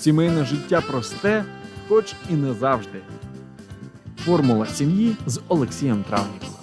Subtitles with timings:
[0.00, 1.44] Сімейне життя просте,
[1.88, 3.02] хоч і не завжди.
[4.16, 6.54] Формула сім'ї з Олексієм Травніковим.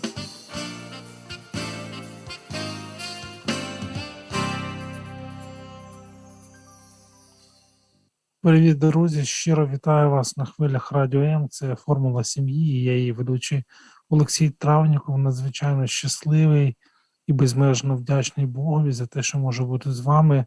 [8.42, 9.26] Привіт, друзі!
[9.26, 11.50] Щиро вітаю вас на хвилях Радіо М.
[11.50, 12.84] Це формула сім'ї.
[12.84, 13.64] Я її ведучий
[14.10, 15.18] Олексій Травніков.
[15.18, 16.78] Надзвичайно щасливий
[17.28, 20.46] і безмежно вдячний Богові за те, що можу бути з вами.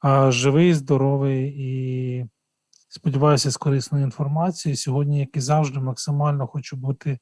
[0.00, 2.26] А, Живий, здоровий і
[2.88, 4.76] сподіваюся, з корисною інформацією.
[4.76, 7.18] Сьогодні, як і завжди, максимально хочу бути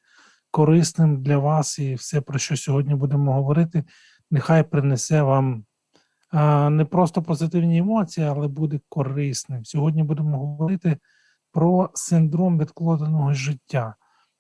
[0.51, 3.85] корисним для вас і все, про що сьогодні будемо говорити,
[4.31, 5.65] нехай принесе вам
[6.71, 9.65] не просто позитивні емоції, але буде корисним.
[9.65, 10.97] Сьогодні будемо говорити
[11.53, 13.95] про синдром відкладеного життя.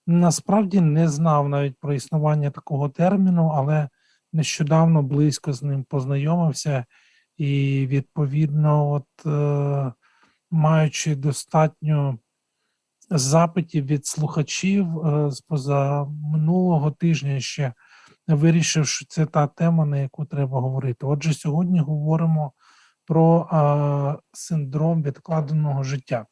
[0.06, 3.88] Насправді не знав навіть про існування такого терміну, але
[4.32, 6.84] нещодавно близько з ним познайомився,
[7.36, 9.92] і, відповідно, от, е,
[10.50, 12.18] маючи достатньо
[13.10, 17.72] запитів від слухачів е, з поза минулого тижня ще
[18.28, 21.06] вирішив, що це та тема, на яку треба говорити.
[21.06, 22.52] Отже, сьогодні говоримо
[23.06, 26.26] про а, синдром відкладеного життя.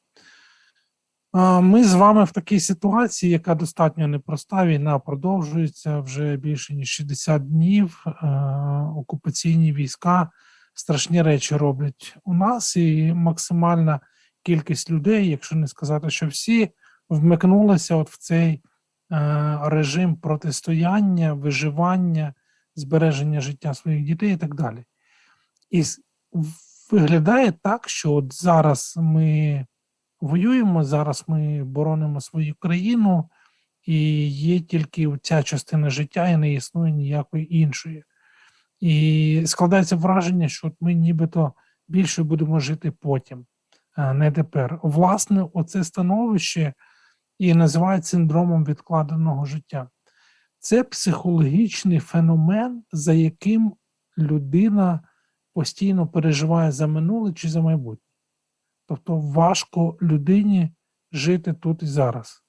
[1.60, 4.66] Ми з вами в такій ситуації, яка достатньо непроста.
[4.66, 8.04] Війна продовжується вже більше ніж 60 днів.
[8.96, 10.30] Окупаційні війська
[10.74, 14.00] страшні речі роблять у нас, і максимальна
[14.42, 16.70] кількість людей, якщо не сказати, що всі,
[17.08, 18.62] вмикнулися от в цей.
[19.12, 22.34] Е, режим протистояння, виживання,
[22.74, 24.84] збереження життя своїх дітей і так далі.
[25.70, 25.82] І
[26.90, 29.66] виглядає так, що от зараз ми
[30.20, 33.30] воюємо, зараз ми боронимо свою країну,
[33.86, 38.04] і є тільки ця частина життя, і не існує ніякої іншої.
[38.84, 41.52] І складається враження, що от ми нібито
[41.88, 43.46] більше будемо жити потім,
[43.96, 44.80] а не тепер.
[44.82, 46.72] Власне, оце становище
[47.38, 49.88] і називають синдромом відкладеного життя.
[50.58, 53.74] Це психологічний феномен, за яким
[54.18, 55.00] людина
[55.54, 58.08] постійно переживає за минуле чи за майбутнє.
[58.86, 60.74] Тобто важко людині
[61.12, 62.44] жити тут і зараз.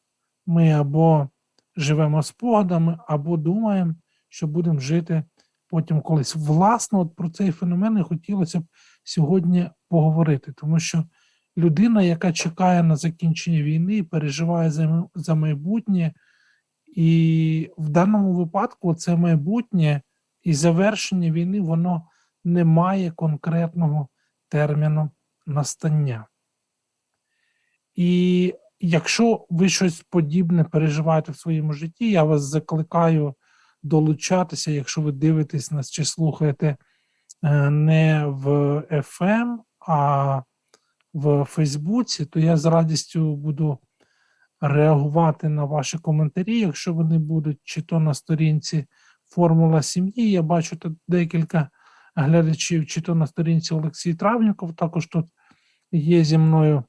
[0.45, 1.29] Ми або
[1.75, 3.95] живемо спогадами, або думаємо,
[4.29, 5.23] що будемо жити
[5.67, 6.35] потім колись.
[6.35, 8.63] Власне, от про цей феномен і хотілося б
[9.03, 11.03] сьогодні поговорити, тому що
[11.57, 16.13] людина, яка чекає на закінчення війни, переживає за, за майбутнє,
[16.95, 20.01] і в даному випадку це майбутнє
[20.43, 22.07] і завершення війни, воно
[22.43, 24.07] не має конкретного
[24.49, 25.09] терміну
[25.47, 26.27] настання.
[27.95, 33.35] І якщо ви щось подібне переживаєте в своєму житті, я вас закликаю
[33.85, 36.77] долучатися, якщо ви дивитесь нас чи слухаєте
[37.43, 38.47] е, не в
[38.91, 39.57] FM,
[39.87, 40.41] а
[41.13, 43.79] в Фейсбуці, то я з радістю буду
[44.61, 48.85] реагувати на ваші коментарі, якщо вони будуть, чи то на сторінці
[49.27, 50.31] Формула сім'ї.
[50.31, 51.69] Я бачу тут декілька
[52.15, 55.25] глядачів, чи то на сторінці Олексій Травніков, також тут
[55.91, 56.83] є зі мною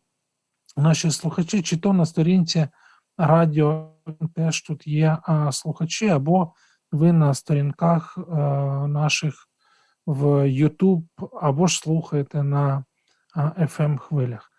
[0.76, 2.68] наші слухачі, чи то на сторінці
[3.18, 3.92] радіо
[4.34, 6.52] теж тут є а, слухачі, або
[6.92, 8.18] ви на сторінках
[8.88, 9.34] наших
[10.06, 11.04] в YouTube,
[11.40, 12.84] або ж слухаєте на
[13.58, 14.52] fm хвилях.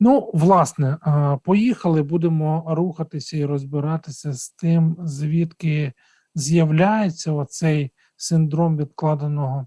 [0.00, 0.98] Ну, власне,
[1.44, 5.92] поїхали, будемо рухатися і розбиратися з тим, звідки
[6.34, 9.66] з'являється оцей синдром відкладеного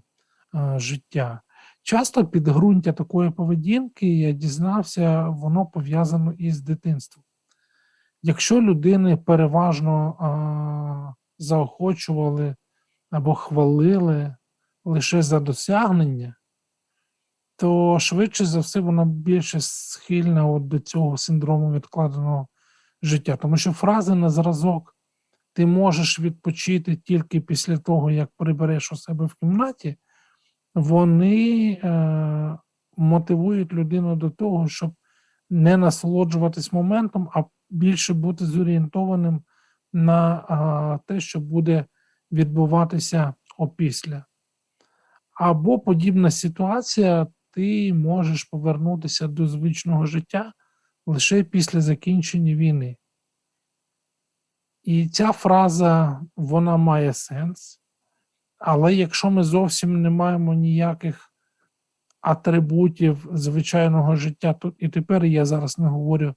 [0.76, 1.40] життя.
[1.82, 7.24] Часто підґрунтя такої поведінки, я дізнався, воно пов'язано із дитинством.
[8.22, 10.16] Якщо людини переважно
[11.42, 12.56] заохочували
[13.10, 14.36] або хвалили
[14.84, 16.34] лише за досягнення,
[17.56, 22.48] то швидше за все вона більше схильна от до цього синдрому відкладеного
[23.02, 23.36] життя.
[23.36, 24.96] Тому що фрази на зразок
[25.52, 29.96] ти можеш відпочити тільки після того, як прибереш у себе в кімнаті,
[30.74, 32.58] вони е,
[32.96, 34.94] мотивують людину до того, щоб
[35.50, 39.42] не насолоджуватись моментом, а більше бути зорієнтованим
[39.92, 41.84] на те, що буде
[42.32, 44.24] відбуватися опісля.
[45.34, 50.52] Або подібна ситуація ти можеш повернутися до звичного життя
[51.06, 52.96] лише після закінчення війни.
[54.82, 57.80] І ця фраза вона має сенс.
[58.58, 61.34] Але якщо ми зовсім не маємо ніяких
[62.20, 66.34] атрибутів звичайного життя, то і тепер я зараз не говорю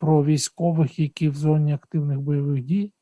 [0.00, 2.92] про військових, які в зоні активних бойових дій,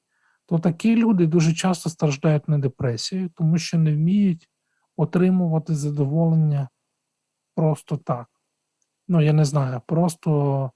[0.46, 4.48] то такі люди дуже часто страждають на депресію, тому що не вміють
[4.96, 6.68] отримувати задоволення
[7.54, 8.26] просто так.
[9.08, 10.70] ну я не знаю, просто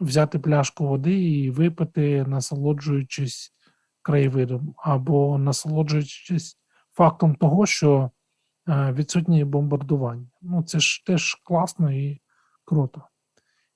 [0.00, 3.54] взяти пляшку води і випити, насолоджуючись
[4.02, 6.58] краєвидом, або насолоджуючись
[6.92, 8.10] фактом того, що
[8.68, 10.30] е, відсутнє бомбардування.
[10.42, 12.20] Ну, це ж теж класно і
[12.64, 13.02] круто.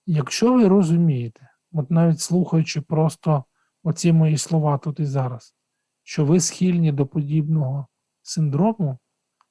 [0.06, 3.44] Якщо ви розумієте, от навіть слухаючи просто
[3.82, 5.54] оці мої слова тут і зараз,
[6.02, 7.86] що ви схильні до подібного
[8.22, 8.98] синдрому,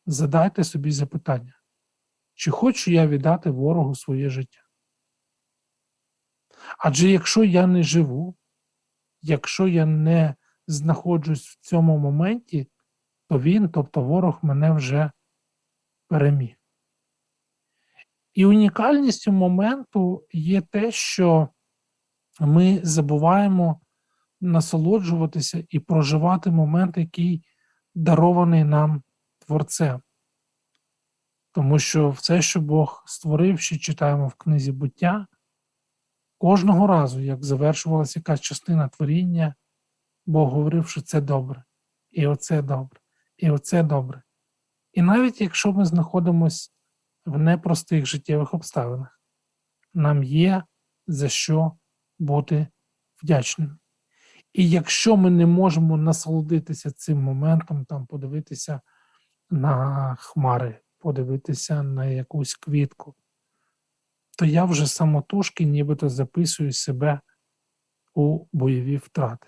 [0.05, 1.55] задайте собі запитання,
[2.33, 4.59] чи хочу я віддати ворогу своє життя?
[6.77, 8.35] Адже якщо я не живу,
[9.21, 10.35] якщо я не
[10.67, 12.67] знаходжусь в цьому моменті,
[13.29, 15.11] то він, тобто ворог, мене вже
[16.07, 16.55] переміг.
[18.33, 21.49] І унікальністю моменту є те, що
[22.39, 23.81] ми забуваємо
[24.41, 27.44] насолоджуватися і проживати момент, який
[27.95, 29.03] дарований нам
[29.45, 30.01] Творцем.
[31.51, 35.27] Тому що все, що Бог створив, що читаємо в книзі буття,
[36.38, 39.56] кожного разу, як завершувалася якась частина творіння,
[40.25, 41.63] Бог говорив, що це добре,
[42.12, 43.01] і оце добре,
[43.38, 44.24] і оце добре.
[44.94, 46.69] І навіть якщо ми знаходимося
[47.25, 49.21] в непростих життєвих обставинах,
[49.94, 50.63] нам є
[51.07, 51.77] за що
[52.23, 52.67] бути
[53.23, 53.77] вдячними.
[54.53, 58.81] І якщо ми не можемо насолодитися цим моментом, там подивитися
[59.49, 63.15] на хмари, подивитися на якусь квітку,
[64.37, 67.19] то я вже самотужки нібито записую себе
[68.13, 69.47] у бойові втрати.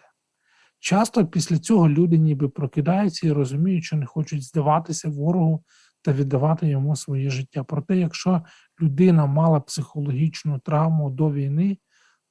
[0.80, 5.63] Часто після цього люди ніби прокидаються і розуміють, що не хочуть здаватися ворогу
[6.01, 7.63] та віддавати йому своє життя.
[7.63, 8.44] Проте, якщо
[8.81, 11.77] людина мала психологічну травму до війни,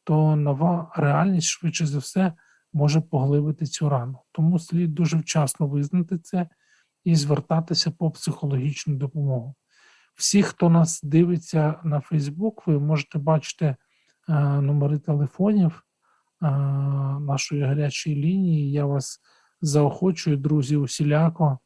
[0.05, 2.33] то нова реальність, швидше за все,
[2.73, 4.19] може поглибити цю рану.
[4.33, 6.49] Тому слід дуже вчасно визнати це
[7.05, 9.55] і звертатися по психологічну допомогу.
[10.15, 13.77] Всі, хто нас дивиться на Фейсбук, ви можете бачити е,
[14.61, 15.83] номери телефонів
[16.43, 16.51] е,
[17.21, 18.73] нашої гарячої лінії.
[18.73, 19.21] Я вас
[19.61, 21.59] заохочую, друзі, усіляко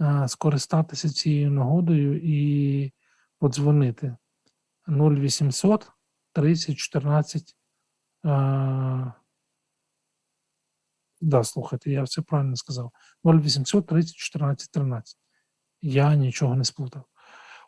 [0.00, 2.92] е, скористатися цією нагодою і
[3.38, 4.16] подзвонити
[4.88, 5.90] 0800
[6.32, 7.56] 30 14.
[8.24, 9.12] Е,
[11.20, 12.90] да, слухайте, я все правильно сказав.
[13.24, 15.16] 0800 30 14 13.
[15.82, 17.04] Я нічого не сплутав.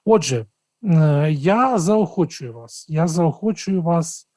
[0.05, 0.47] Отже,
[0.83, 2.87] е, я заохочую вас.
[2.89, 4.29] Я заохочую вас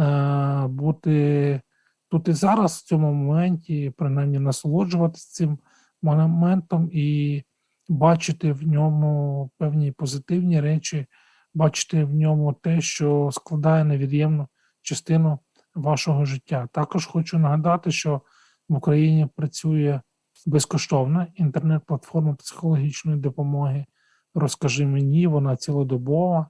[0.00, 1.60] е, бути
[2.08, 5.58] тут і зараз, в цьому моменті, принаймні насолоджуватися цим
[6.02, 7.42] моментом і
[7.88, 11.06] бачити в ньому певні позитивні речі,
[11.54, 14.48] бачити в ньому те, що складає невід'ємну
[14.82, 15.38] частину
[15.74, 16.68] вашого життя.
[16.72, 18.22] Також хочу нагадати, що
[18.68, 20.00] в Україні працює
[20.46, 23.86] безкоштовна інтернет-платформа психологічної допомоги.
[24.34, 26.48] Розкажи мені, вона цілодобова.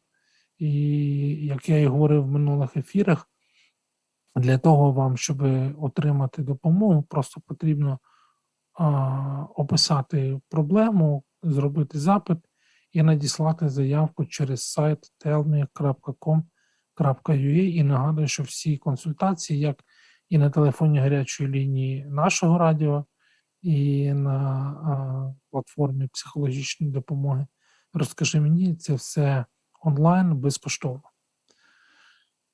[0.59, 0.71] І
[1.47, 3.29] як я і говорив в минулих ефірах,
[4.37, 5.43] для того вам, щоб
[5.83, 7.99] отримати допомогу, просто потрібно
[8.79, 12.39] а, описати проблему, зробити запит
[12.93, 16.43] і надіслати заявку через сайт tellme.com.ua
[17.55, 19.85] і нагадую, що всі консультації, як
[20.29, 23.05] і на телефоні гарячої лінії нашого радіо,
[23.63, 27.47] і на платформі психологічної допомоги.
[27.95, 29.45] Розкажи мені, це все
[29.83, 31.03] онлайн безкоштовно.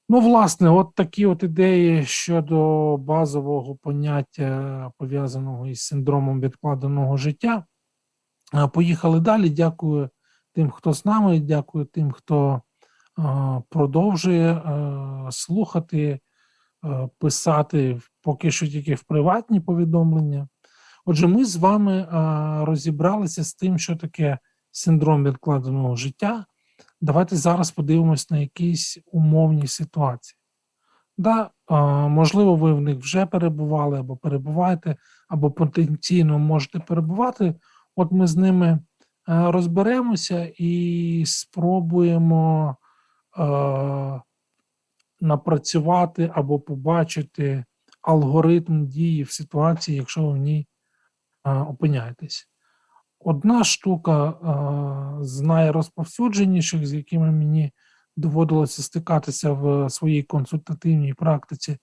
[0.09, 7.65] Ну, власне, от такі от ідеї щодо базового поняття, пов'язаного із синдромом відкладеного життя.
[8.73, 9.51] Поїхали далі.
[9.51, 10.11] Дякую
[10.53, 12.63] тим, хто з нами, дякую тим, хто
[13.69, 14.63] продовжує
[15.31, 16.21] слухати,
[17.19, 20.49] писати поки що тільки в приватні повідомлення.
[21.05, 22.09] Отже, ми з вами
[22.65, 24.39] розібралися з тим, що таке
[24.71, 26.45] синдром відкладеного життя.
[27.01, 30.39] Давайте зараз подивимось на якісь умовні ситуації.
[31.19, 31.51] Да,
[32.09, 34.97] Можливо, ви в них вже перебували, або перебуваєте,
[35.29, 37.55] або потенційно можете перебувати.
[37.97, 38.79] От ми з ними
[39.27, 42.88] розберемося і спробуємо е,
[45.21, 47.65] напрацювати або побачити
[48.03, 50.67] алгоритм дії в ситуації, якщо ви в ній
[51.45, 52.49] е, опиняєтесь.
[53.21, 57.73] Одна штука е, з найрозповсюдженіших, з якими мені
[58.17, 61.79] доводилося стикатися в своїй консультативній практиці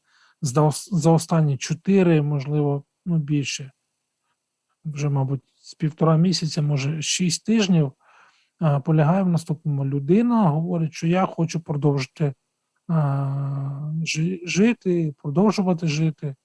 [0.91, 3.71] за останні чотири, можливо, ну більше,
[4.85, 7.91] вже, мабуть, з півтора місяця, може, шість тижнів, е,
[8.85, 9.85] полягає в наступному.
[9.85, 12.33] Людина говорить, що я хочу продовжити
[12.91, 13.27] е,
[14.45, 16.35] жити, продовжувати жити,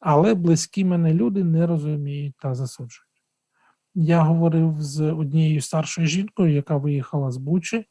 [0.00, 3.08] але близькі мене люди не розуміють та засуджують.
[3.94, 7.86] Я говорив з однією старшою жінкою, яка виїхала з Бучі,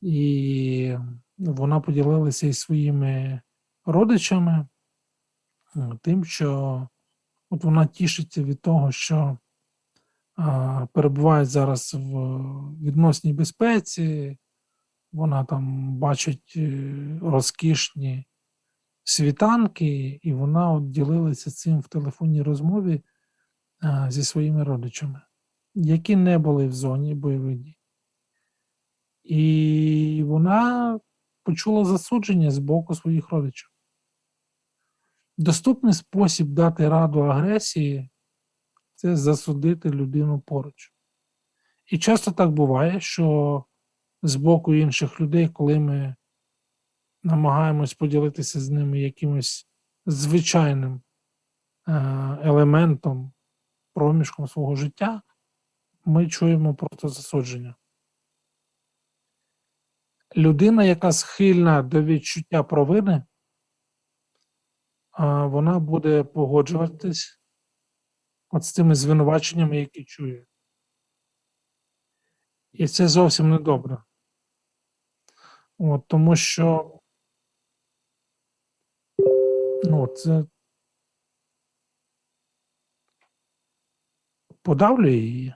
[0.00, 0.96] і
[1.38, 3.40] вона поділилася із своїми
[3.86, 4.66] родичами
[6.02, 6.88] тим, що
[7.50, 9.38] от вона тішиться від того, що
[10.36, 12.00] а, перебуває зараз в
[12.82, 14.38] відносній безпеці,
[15.12, 18.24] вона там бачить е, розкішні
[19.04, 23.02] світанки, і вона от ділилася цим в телефонній розмові
[24.08, 25.20] зі своїми родичами,
[25.74, 27.78] які не були в зоні бойових дій.
[29.24, 31.00] І вона
[31.42, 33.68] почула засудження з боку своїх родичів.
[35.38, 38.10] Доступний спосіб дати раду агресії
[39.02, 40.92] це засудити людину поруч.
[41.86, 43.64] І часто так буває, що
[44.22, 46.16] з боку інших людей, коли ми
[47.22, 49.68] намагаємось поділитися з ними якимось
[50.06, 51.02] звичайним
[51.88, 51.92] е,
[52.42, 53.32] елементом,
[53.94, 55.22] проміжком свого життя,
[56.04, 57.74] ми чуємо просто засудження.
[60.36, 63.24] Людина, яка схильна до відчуття провини,
[65.18, 67.41] вона буде погоджуватись
[68.52, 70.46] от з тими звинуваченнями, які чує.
[72.72, 74.02] І це зовсім не добре.
[75.78, 76.98] От, тому що
[79.84, 80.44] ну, це
[84.62, 85.54] подавлює її.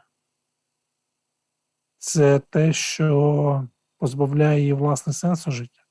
[1.99, 5.83] Це те, що позбавляє її власне сенсу життя.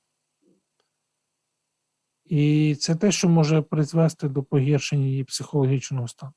[2.26, 6.34] І це те, що може призвести до погіршення її психологічного стану.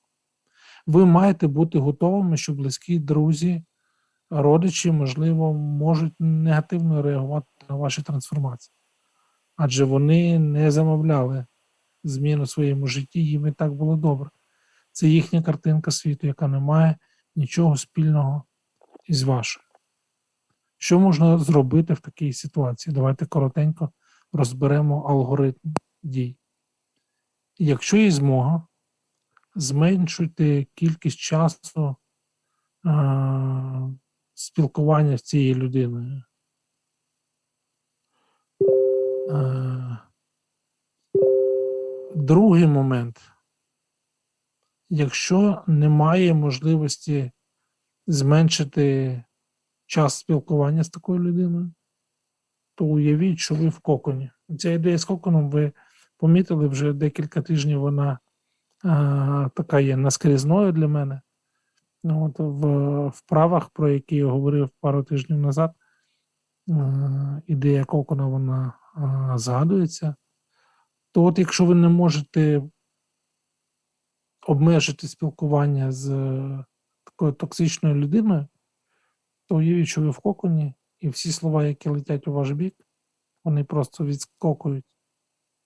[0.89, 3.65] Ви маєте бути готовими, що близькі друзі,
[4.31, 8.75] родичі, можливо, можуть негативно реагувати на ваші трансформації.
[9.57, 11.47] Адже вони не замовляли
[12.05, 14.31] змін у своєму житті, їм і так було добре.
[14.93, 16.99] Це їхня картинка світу, яка не має
[17.37, 18.45] нічого спільного
[19.05, 19.65] із вашою.
[20.79, 22.95] Що можна зробити в такій ситуації?
[22.95, 23.93] Давайте коротенько
[24.33, 26.37] розберемо алгоритм дій.
[27.59, 28.68] Якщо є змога,
[29.59, 31.97] зменшуйте кількість часу
[32.85, 33.91] а,
[34.35, 36.23] спілкування з цією людиною.
[39.33, 39.97] А,
[42.15, 43.33] другий момент.
[44.91, 47.33] Якщо немає можливості
[48.07, 49.25] зменшити
[49.87, 51.73] час спілкування з такою людиною,
[52.75, 54.31] то уявіть, що ви в коконі.
[54.59, 55.73] Ця ідея з коконом, ви
[56.17, 58.19] помітили вже декілька тижнів, вона
[59.55, 61.21] така є наскрізною для мене.
[62.05, 65.73] Ну, От В вправах, про які я говорив пару тижнів назад,
[66.71, 70.15] а, ідея кокона вона а, згадується.
[71.13, 72.63] То, от якщо ви не можете
[74.47, 76.09] обмежити спілкування з
[77.05, 78.47] такою токсичною людиною,
[79.47, 82.75] то уявіть, що ви в коконі, і всі слова, які летять у ваш бік,
[83.45, 84.85] вони просто відскокують,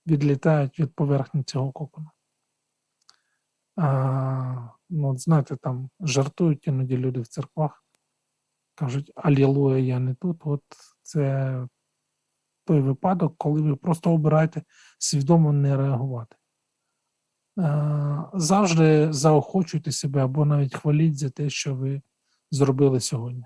[0.07, 2.11] відлітають від поверхні цього кокона.
[4.89, 7.85] Ну, от знаєте, там жартують іноді люди в церквах,
[8.75, 10.41] кажуть, Алілуя, я не тут.
[10.45, 10.63] От
[11.01, 11.67] це
[12.65, 14.63] той випадок, коли ви просто обираєте
[14.99, 16.35] свідомо не реагувати.
[18.33, 22.01] Завжди заохочуйте себе або навіть хваліть за те, що ви
[22.51, 23.45] зробили сьогодні.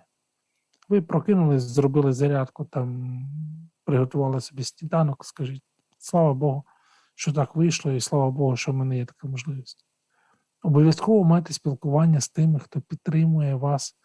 [0.89, 3.19] Ви прокинулись, зробили зарядку, там
[3.83, 5.63] приготували собі сніданок, скажіть,
[5.97, 6.63] слава Богу,
[7.15, 9.86] що так вийшло, і слава Богу, що в мене є така можливість.
[10.63, 13.95] Обов'язково майте спілкування з тими, хто підтримує вас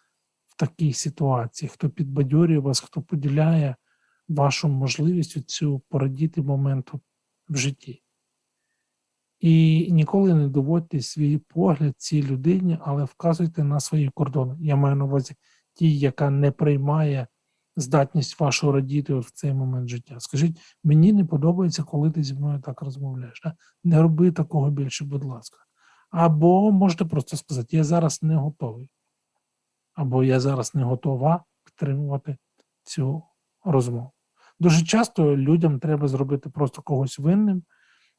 [0.46, 3.76] в такій ситуації, хто підбадьорює вас, хто поділяє
[4.28, 7.00] вашу можливість цю порадіти моменту
[7.48, 8.02] в житті.
[9.40, 14.56] І ніколи не доводьте свій погляд цій людині, але вказуйте на свої кордони.
[14.60, 15.34] Я маю на увазі
[15.74, 17.26] ті, яка не приймає
[17.76, 20.20] здатність вашу радіти в цей момент життя.
[20.20, 23.42] Скажіть, мені не подобається, коли ти зі мною так розмовляєш.
[23.84, 25.58] Не роби такого більше, будь ласка.
[26.12, 28.90] Або можете просто сказати, я зараз не готовий.
[29.94, 32.36] Або я зараз не готова підтримувати
[32.82, 33.22] цю
[33.64, 34.10] розмову.
[34.60, 37.62] Дуже часто людям треба зробити просто когось винним.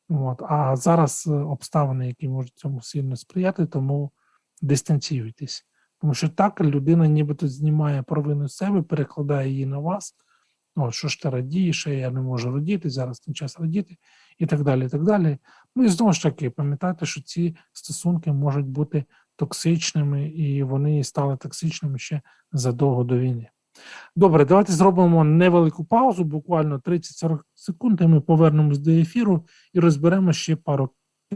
[0.09, 4.11] От, а зараз обставини, які можуть цьому сильно сприяти, тому
[4.61, 5.65] дистанціюйтесь.
[6.01, 10.15] Тому що так людина нібито знімає провину з себе, перекладає її на вас.
[10.75, 13.97] О, що ж ти радієш, я не можу радіти, зараз не час радіти,
[14.39, 14.85] і так далі.
[14.85, 15.37] і так далі.
[15.75, 21.37] Ну і знову ж таки, пам'ятайте, що ці стосунки можуть бути токсичними, і вони стали
[21.37, 22.21] токсичними ще
[22.51, 23.49] задовго до війни.
[24.15, 30.33] Добре, давайте зробимо невелику паузу, буквально 30-40 секунд, і ми повернемось до ефіру і розберемо
[30.33, 30.89] ще пару.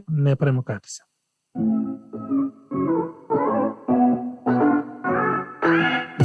[0.07, 1.03] Не перемикайтеся.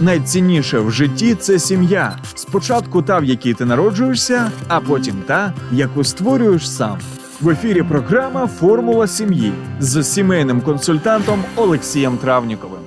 [0.00, 2.18] Найцінніше в житті це сім'я.
[2.34, 6.98] Спочатку та, в якій ти народжуєшся, а потім та, яку створюєш сам.
[7.40, 12.80] В ефірі програма Формула сім'ї з сімейним консультантом Олексієм Травніковим.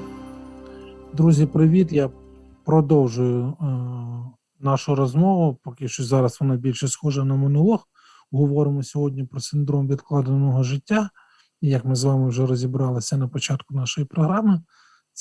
[1.14, 1.92] Друзі, привіт!
[1.92, 2.10] Я
[2.66, 3.66] продовжую е,
[4.60, 5.60] нашу розмову.
[5.64, 7.88] Поки що зараз вона більше схожа на монолог.
[8.32, 11.10] Говоримо сьогодні про синдром відкладеного життя.
[11.62, 14.62] Як ми з вами вже розібралися на початку нашої програми,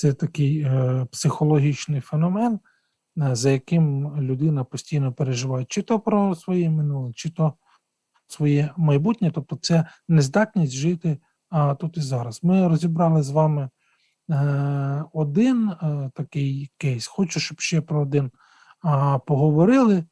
[0.00, 2.61] це такий е, психологічний феномен,
[3.19, 7.54] е, за яким людина постійно переживає чи то про своє минуле, чи то
[8.26, 9.30] своє майбутнє.
[9.35, 11.19] Тобто, це нездатність жити
[11.50, 12.45] а, тут і зараз.
[12.45, 13.69] Ми розібрали з вами
[14.30, 17.07] е, один е, такий кейс.
[17.07, 18.30] Хочу, щоб ще про один
[18.83, 20.04] а, поговорили,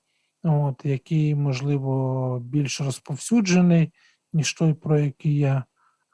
[0.43, 3.93] от, який, можливо, більш розповсюджений,
[4.33, 5.65] ніж той, про який я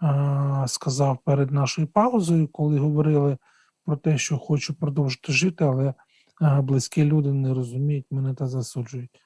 [0.00, 3.38] а, сказав перед нашою паузою, коли говорили
[3.85, 5.95] про те, що хочу продовжити жити, але
[6.41, 9.21] близькі люди не розуміють мене та засуджують.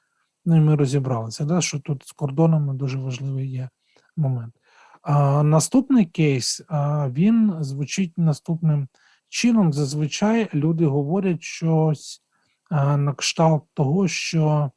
[0.45, 3.69] Ну і ми розібралися, да, що тут з кордонами дуже важливий є
[4.17, 4.55] момент.
[5.03, 8.89] А, Наступний кейс а, він звучить наступним
[9.29, 9.73] чином.
[9.73, 12.23] Зазвичай люди говорять щось
[12.71, 14.71] а, на кшталт того, що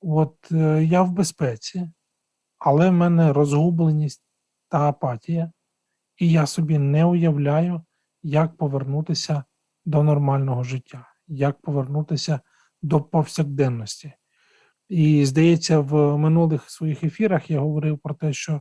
[0.00, 1.90] от е, я в безпеці,
[2.58, 4.22] але в мене розгубленість
[4.68, 5.52] та апатія,
[6.18, 7.82] і я собі не уявляю,
[8.22, 9.44] як повернутися
[9.84, 12.40] до нормального життя, як повернутися
[12.82, 14.12] до повсякденності.
[14.88, 18.60] І здається, в минулих своїх ефірах я говорив про те, що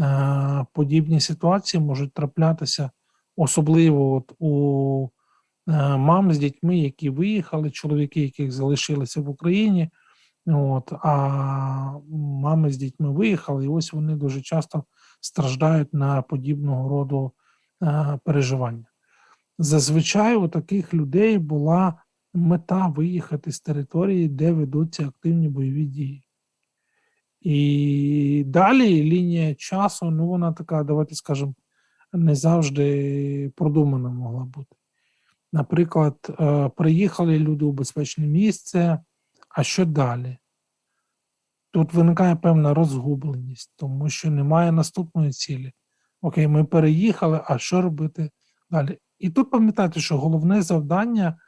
[0.00, 2.90] е, подібні ситуації можуть траплятися,
[3.36, 5.08] особливо от у
[5.68, 9.90] е, мам з дітьми, які виїхали, чоловіки, яких залишилися в Україні.
[10.46, 14.84] От, А мами з дітьми виїхали, і ось вони дуже часто
[15.20, 17.32] страждають на подібного роду
[17.82, 18.87] е, переживання.
[19.58, 22.02] Зазвичай у таких людей була
[22.34, 26.24] мета виїхати з території, де ведуться активні бойові дії.
[27.40, 31.54] І далі лінія часу, ну вона така, давайте скажемо,
[32.12, 34.76] не завжди продумана могла бути.
[35.52, 38.98] Наприклад, е, приїхали люди у безпечне місце,
[39.48, 40.38] а що далі?
[41.70, 45.72] Тут виникає певна розгубленість, тому що немає наступної цілі.
[46.20, 48.30] Окей, ми переїхали, а що робити
[48.70, 48.98] далі?
[49.18, 51.38] І тут пам'ятайте, що головне завдання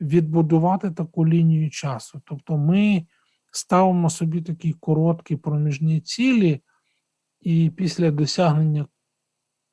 [0.00, 2.22] відбудувати таку лінію часу.
[2.24, 3.06] Тобто ми
[3.52, 6.60] ставимо собі такі короткі проміжні цілі,
[7.40, 8.86] і після досягнення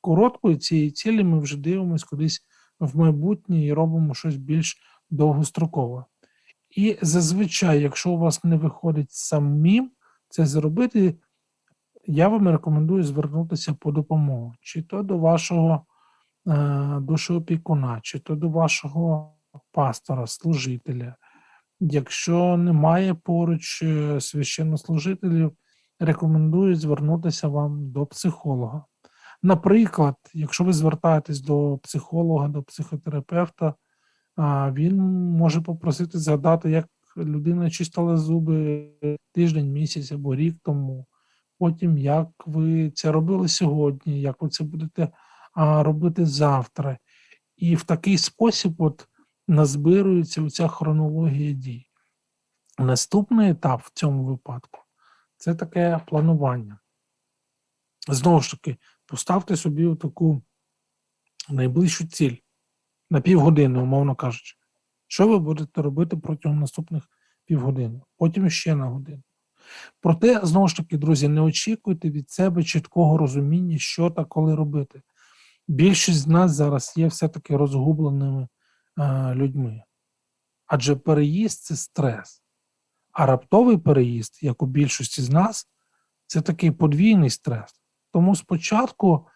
[0.01, 2.41] короткої цієї цілі ми вже дивимося кудись
[2.79, 4.77] в майбутнє і робимо щось більш
[5.09, 6.05] довгострокове.
[6.69, 9.91] І зазвичай, якщо у вас не виходить самим
[10.29, 11.15] це зробити,
[12.05, 15.85] я вам рекомендую звернутися по допомогу, чи то до вашого
[16.47, 19.33] е, душоопікуна, чи то до вашого
[19.71, 21.15] пастора, служителя.
[21.79, 25.51] Якщо немає поруч е, священнослужителів,
[25.99, 28.85] рекомендую звернутися вам до психолога.
[29.43, 33.73] Наприклад, якщо ви звертаєтесь до психолога, до психотерапевта,
[34.73, 34.97] він
[35.37, 38.89] може попросити згадати, як людина чистила зуби
[39.31, 41.05] тиждень, місяць або рік тому.
[41.59, 45.09] Потім, як ви це робили сьогодні, як ви це будете
[45.55, 46.97] робити завтра.
[47.57, 49.07] І в такий спосіб от
[49.47, 51.87] назбирується ця хронологія дій.
[52.79, 54.79] Наступний етап в цьому випадку
[55.37, 56.79] це таке планування.
[58.07, 60.41] Знову ж таки, поставте собі таку
[61.49, 62.35] найближчу ціль
[63.09, 64.57] на півгодини, умовно кажучи.
[65.07, 67.09] Що ви будете робити протягом наступних
[67.45, 69.23] півгодини, потім ще на годину.
[69.99, 75.01] Проте, знову ж таки, друзі, не очікуйте від себе чіткого розуміння, що та коли робити.
[75.67, 78.47] Більшість з нас зараз є все-таки розгубленими
[78.95, 79.83] а, людьми.
[80.65, 82.43] Адже переїзд це стрес.
[83.11, 85.67] А раптовий переїзд, як у більшості з нас,
[86.27, 87.81] це такий подвійний стрес.
[88.11, 89.27] Тому спочатку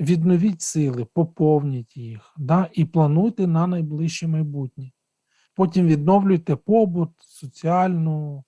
[0.00, 4.90] відновіть сили, поповніть їх да, і плануйте на найближче майбутнє.
[5.54, 8.44] Потім відновлюйте побут, соціальну,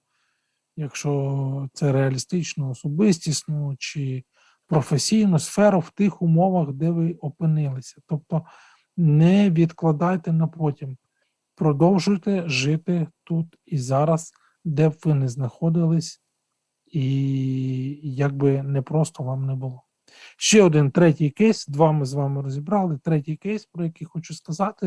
[0.77, 4.25] якщо це реалістично, особистісну чи
[4.71, 7.97] професійну сферу в тих умовах, де ви опинилися.
[8.07, 8.43] Тобто
[8.97, 10.97] не відкладайте на потім.
[11.55, 14.33] Продовжуйте жити тут і зараз,
[14.65, 16.23] де б ви не знаходились,
[16.87, 17.05] і
[18.03, 19.83] як би не просто вам не було.
[20.37, 21.67] Ще один третій кейс.
[21.67, 22.99] Два ми з вами розібрали.
[22.99, 24.87] Третій кейс, про який хочу сказати.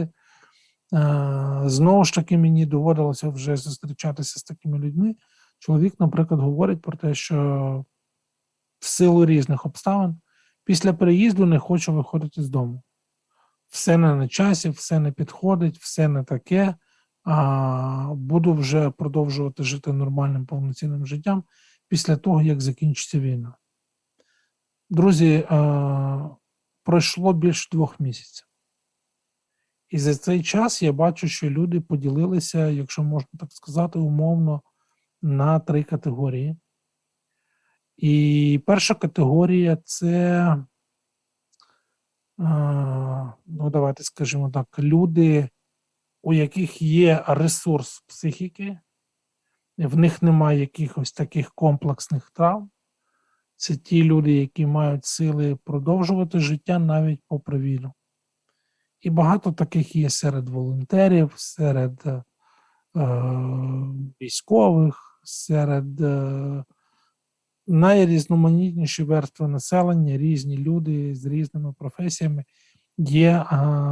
[0.93, 5.15] Е, Знову ж таки, мені доводилося вже зустрічатися з такими людьми.
[5.60, 7.86] Чоловік, наприклад, говорить про те, що
[8.84, 10.22] в силу різних обставин
[10.63, 12.84] після переїзду не хочу виходити з дому.
[13.67, 16.76] Все не на часі, все не підходить, все не таке.
[17.24, 21.43] А буду вже продовжувати жити нормальним повноцінним життям
[21.88, 23.56] після того, як закінчиться війна.
[24.89, 25.46] Друзі, е,
[26.84, 28.48] пройшло більше двох місяців.
[29.89, 34.62] І за цей час я бачу, що люди поділилися, якщо можна так сказати, умовно
[35.22, 36.58] на три категорії.
[37.98, 40.40] І перша категорія це,
[42.40, 42.44] е,
[43.46, 45.50] ну, давайте скажімо так, люди,
[46.22, 48.80] у яких є ресурс психіки,
[49.78, 52.70] в них немає якихось таких комплексних травм.
[53.56, 57.94] Це ті люди, які мають сили продовжувати життя навіть попри війну.
[59.02, 62.24] І багато таких є серед волонтерів, серед е,
[64.22, 66.64] військових, серед е,
[67.67, 72.45] найрізноманітніші верстви населення, різні люди з різними професіями.
[72.97, 73.45] Є е,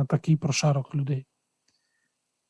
[0.10, 1.26] такий прошарок людей.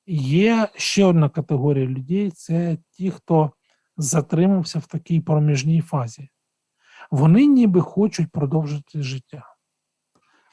[0.08, 3.52] Є ще одна категорія людей це ті, хто
[3.98, 6.30] затримався в такій проміжній фазі.
[7.12, 9.44] Вони ніби хочуть продовжити життя,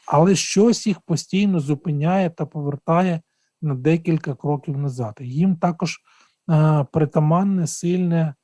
[0.06, 3.20] але щось їх постійно зупиняє та повертає
[3.62, 5.18] на декілька кроків назад.
[5.20, 5.98] Їм також
[6.46, 8.37] а, притаманне сильне а,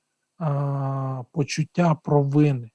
[1.33, 2.71] почуття провини.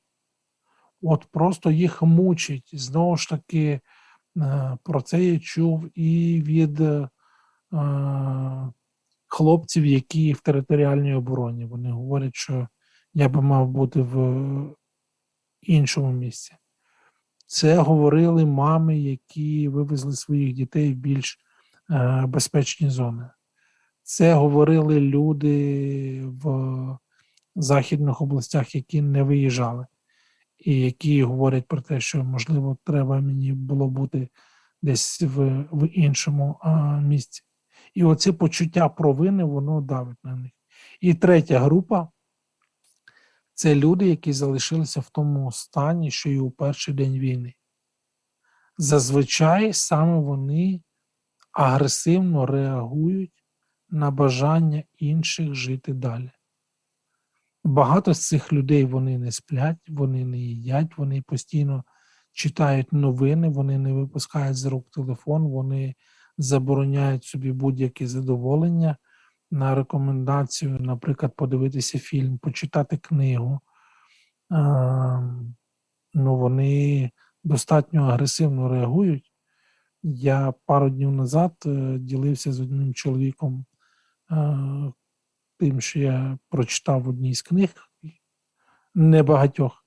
[1.01, 2.69] От просто їх мучить.
[2.73, 3.79] Знову ж таки,
[4.39, 6.81] а, про це я чув і від
[7.71, 8.71] а,
[9.27, 11.65] хлопців, які в територіальній обороні.
[11.65, 12.67] Вони говорять, що
[13.13, 14.75] я би мав бути в
[15.61, 16.55] іншому місці.
[17.47, 21.39] Це говорили мами, які вивезли своїх дітей в більш
[21.89, 23.29] е, безпечні зони.
[24.03, 26.43] Це говорили люди в
[27.61, 29.87] західних областях, які не виїжджали,
[30.57, 34.29] і які говорять про те, що, можливо, треба мені було бути
[34.81, 37.41] десь в, в іншому а, місці.
[37.93, 40.51] І оце почуття провини, воно давить на них.
[41.01, 42.09] І третя група
[43.53, 47.53] це люди, які залишилися в тому стані, що і у перший день війни.
[48.77, 50.81] Зазвичай саме вони
[51.51, 53.45] агресивно реагують
[53.89, 56.31] на бажання інших жити далі.
[57.63, 61.83] Багато з цих людей вони не сплять, вони не їдять, вони постійно
[62.31, 65.95] читають новини, вони не випускають з рук телефон, вони
[66.37, 68.97] забороняють собі будь-які задоволення
[69.51, 73.59] на рекомендацію, наприклад, подивитися фільм, почитати книгу.
[76.13, 77.11] Ну, вони
[77.43, 79.33] достатньо агресивно реагують.
[80.03, 83.65] Я пару днів назад е, ділився з одним чоловіком
[85.59, 87.69] тим, що я прочитав в одній з книг
[88.95, 89.85] небагатьох.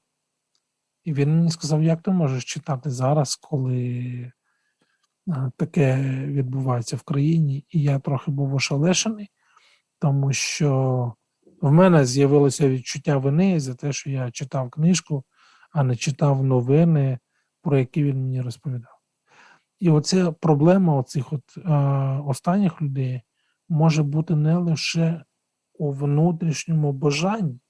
[1.04, 4.32] І він мені сказав, як ти можеш читати зараз, коли
[5.56, 9.30] таке відбувається в країні, і я трохи був ошелешений
[10.02, 11.12] тому що
[11.60, 15.24] в мене з'явилося відчуття вини за те, що я читав книжку,
[15.72, 17.18] а не читав новини,
[17.62, 18.98] про які він мені розповідав.
[19.80, 21.72] І оця проблема оцих от, е,
[22.26, 23.22] останніх людей
[23.68, 25.24] може бути не лише
[25.74, 27.60] у внутрішньому бажанні,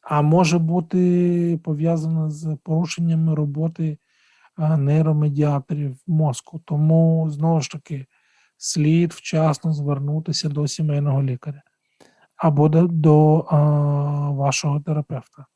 [0.00, 3.98] а може бути пов'язана з порушеннями роботи
[4.58, 6.62] нейромедіаторів мозку.
[6.64, 8.06] Тому, знову ж таки,
[8.56, 11.62] слід вчасно звернутися до сімейного лікаря
[12.42, 13.56] або до, до а,
[14.30, 15.46] вашого терапевта,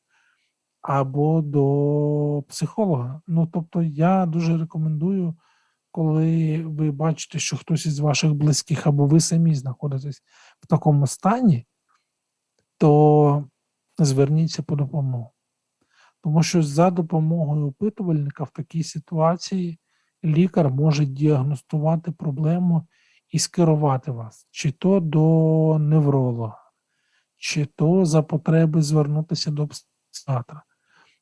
[0.82, 3.20] або до психолога.
[3.26, 5.34] Ну, тобто, я дуже рекомендую,
[5.96, 10.22] коли ви бачите, що хтось із ваших близьких або ви самі знаходитесь
[10.60, 11.66] в такому стані,
[12.78, 13.44] то
[13.98, 15.32] зверніться по допомогу.
[16.22, 19.78] Тому що за допомогою опитувальника в такій ситуації
[20.24, 22.86] лікар може діагностувати проблему
[23.30, 26.58] і скерувати вас, чи то до невролога,
[27.36, 29.68] чи то за потреби звернутися до
[30.10, 30.62] психіатра.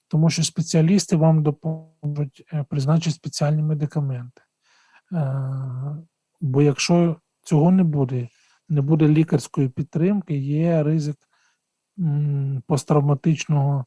[0.09, 4.43] Тому що спеціалісти вам допоможуть е, призначити спеціальні медикаменти.
[5.15, 5.97] Е,
[6.41, 8.29] бо якщо цього не буде,
[8.69, 11.17] не буде лікарської підтримки, є ризик
[12.67, 13.85] посттравматичного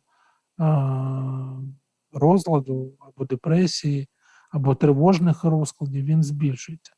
[2.13, 4.09] розладу або депресії,
[4.51, 6.93] або тривожних розкладів, він збільшується.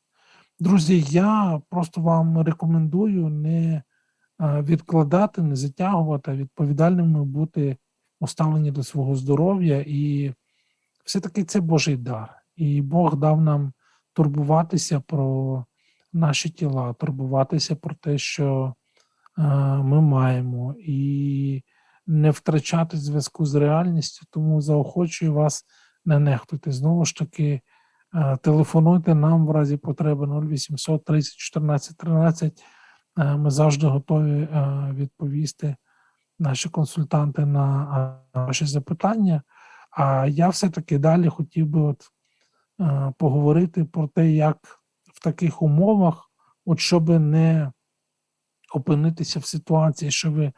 [0.60, 3.82] Друзі, я просто вам рекомендую не е,
[4.62, 7.76] відкладати, не затягувати, а відповідальними бути
[8.20, 9.84] уставлені до свого здоров'я.
[9.86, 10.34] І
[11.04, 12.42] все-таки це Божий дар.
[12.56, 13.72] І Бог дав нам
[14.12, 15.64] турбуватися про
[16.12, 18.74] наші тіла, турбуватися про те, що
[19.38, 19.42] е,
[19.76, 21.62] ми маємо, і
[22.06, 24.26] не втрачати зв'язку з реальністю.
[24.30, 25.64] Тому заохочую вас
[26.04, 26.72] не нехтуйте.
[26.72, 27.60] Знову ж таки,
[28.14, 32.64] е, телефонуйте нам в разі потреби 0800 30 14 13.
[33.18, 35.76] Е, Ми завжди готові е, відповісти
[36.38, 39.42] наші консультанти на ваші запитання.
[39.90, 42.10] А я все-таки далі хотів би от,
[43.18, 44.80] поговорити про те, як
[45.14, 46.30] в таких умовах,
[46.66, 47.72] от щоб не
[48.74, 50.52] опинитися в ситуації, що ви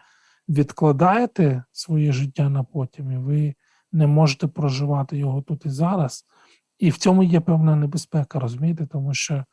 [0.48, 3.54] відкладаєте своє життя на потім, і ви
[3.92, 6.24] не можете проживати його тут і зараз.
[6.78, 9.44] І в цьому є певна небезпека, розумієте, тому що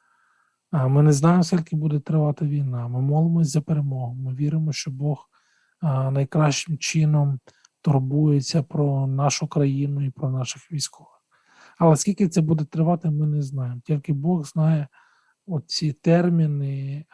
[0.71, 2.87] ми не знаємо, скільки буде тривати війна.
[2.87, 4.15] Ми молимось за перемогу.
[4.15, 5.29] Ми віримо, що Бог
[6.11, 7.39] найкращим чином
[7.81, 11.18] турбується про нашу країну і про наших військових.
[11.79, 13.81] Але скільки це буде тривати, ми не знаємо.
[13.85, 14.87] Тільки Бог знає
[15.47, 17.05] оці терміни,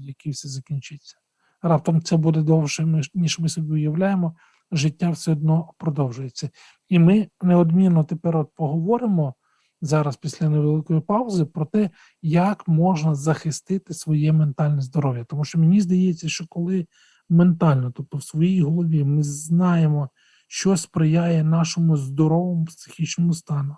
[0.00, 1.16] які все закінчиться.
[1.62, 4.36] Раптом це буде довше, ніж ми собі уявляємо.
[4.72, 6.50] Життя все одно продовжується.
[6.88, 9.34] І ми неодмінно тепер от поговоримо
[9.80, 11.90] зараз після невеликої паузи про те,
[12.22, 15.24] як можна захистити своє ментальне здоров'я.
[15.24, 16.86] Тому що мені здається, що коли
[17.28, 20.10] ментально, тобто в своїй голові, ми знаємо,
[20.54, 23.76] що сприяє нашому здоровому психічному стану.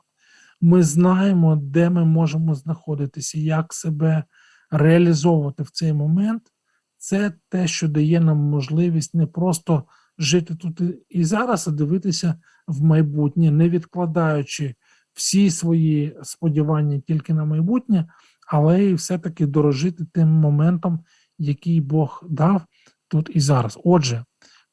[0.60, 4.24] Ми знаємо, де ми можемо знаходитися, як себе
[4.70, 6.42] реалізовувати в цей момент.
[6.98, 9.84] Це те, що дає нам можливість не просто
[10.18, 12.34] жити тут і- зараз, а дивитися
[12.66, 14.74] в майбутнє, не відкладаючи
[15.12, 18.08] всі свої сподівання тільки на майбутнє,
[18.48, 21.04] але і все-таки дорожити тим моментом,
[21.38, 22.62] який Бог дав
[23.08, 23.78] тут і зараз.
[23.84, 24.24] Отже,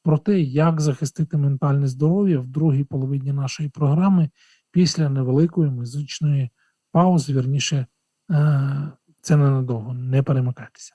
[0.04, 4.30] про те, як захистити ментальне здоров'я в другій половині нашої програми
[4.70, 6.50] після невеликої музичної
[6.92, 7.86] паузи, вірніше,
[8.30, 10.94] е, це ненадовго, не перемикайтеся.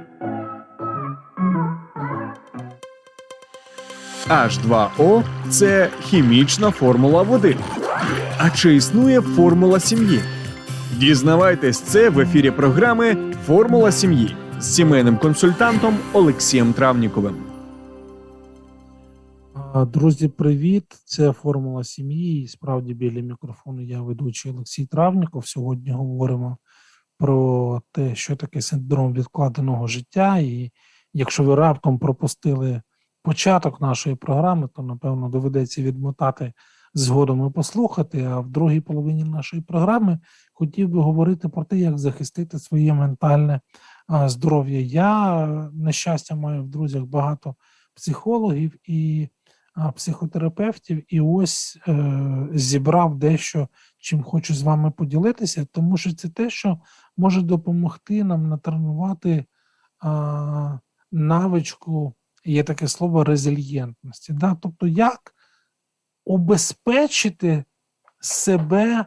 [4.31, 7.57] H2O– це хімічна формула води.
[8.37, 10.19] А чи існує формула сім'ї?
[10.97, 17.35] Дізнавайтесь це в ефірі програми Формула сім'ї з сімейним консультантом Олексієм Травніковим.
[19.87, 20.85] Друзі, привіт!
[21.05, 22.43] Це формула сім'ї.
[22.43, 25.47] І справді біля мікрофону я ведучий Олексій Травніков.
[25.47, 26.57] Сьогодні говоримо
[27.17, 30.37] про те, що таке синдром відкладеного життя.
[30.37, 30.71] І
[31.13, 32.81] якщо ви раптом пропустили
[33.23, 36.53] початок нашої програми, то напевно доведеться відмотати
[36.93, 38.23] згодом і послухати.
[38.23, 40.19] А в другій половині нашої програми
[40.53, 43.61] хотів би говорити про те, як захистити своє ментальне
[44.25, 44.79] здоров'я.
[44.79, 47.55] Я, на щастя, маю в друзях багато
[47.95, 49.29] психологів і
[49.95, 56.49] психотерапевтів, і ось е, зібрав дещо, чим хочу з вами поділитися, тому що це те,
[56.49, 56.79] що
[57.17, 59.45] може допомогти нам натренувати
[61.11, 62.13] навичку,
[62.45, 64.33] є таке слово резильєнтності.
[64.33, 64.57] Да?
[64.61, 65.33] Тобто, як
[66.25, 67.63] обезпечити
[68.19, 69.05] себе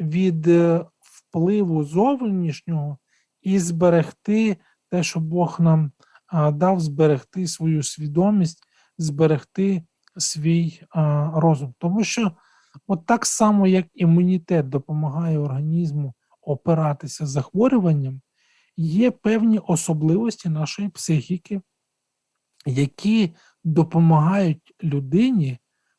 [0.00, 2.98] від е, впливу зовнішнього
[3.42, 4.56] і зберегти
[4.90, 5.92] те, що Бог нам
[6.52, 8.64] дав, зберегти свою свідомість,
[8.98, 9.82] зберегти
[10.16, 10.82] свій
[11.34, 11.74] розум.
[11.78, 12.32] Тому що,
[12.86, 18.20] от так само, як імунітет допомагає організму опиратися захворюванням,
[18.76, 21.60] є певні особливості нашої психіки,
[22.66, 25.58] які допомагають людині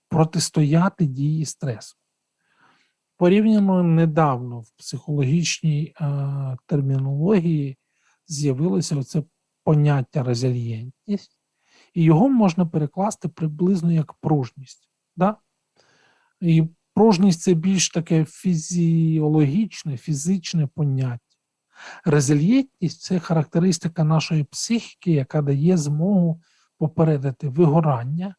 [0.10, 1.96] протистояти дії стресу.
[3.18, 7.78] Порівняно недавно в психологічній е, термінології
[8.28, 9.24] з'явилося це
[9.64, 11.40] поняття резильєнтність,
[11.94, 14.90] і його можна перекласти приблизно як пружність.
[15.16, 15.38] Да?
[16.42, 21.20] І пружність це більш таке фізіологічне, фізичне поняття.
[22.06, 26.42] Резильєнтність це характеристика нашої психіки, яка дає змогу
[26.78, 28.36] попередити вигорання,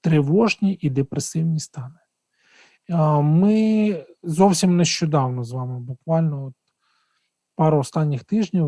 [0.00, 1.98] тривожні і депресивні стани.
[3.22, 6.54] Ми зовсім нещодавно з вами, буквально от
[7.56, 8.66] пару останніх тижнів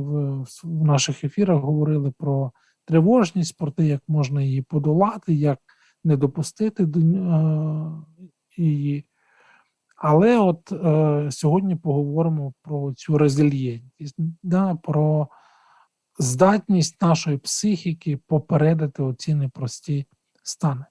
[0.65, 2.53] в наших ефірах говорили про
[2.85, 5.59] тривожність, про те, як можна її подолати, як
[6.05, 7.93] не допустити до е,
[8.57, 9.05] її.
[9.97, 15.29] Але от е, сьогодні поговоримо про цю резильєнтність, да, про
[16.23, 20.07] здатність нашої психіки попередити оці непрості
[20.43, 20.85] стани.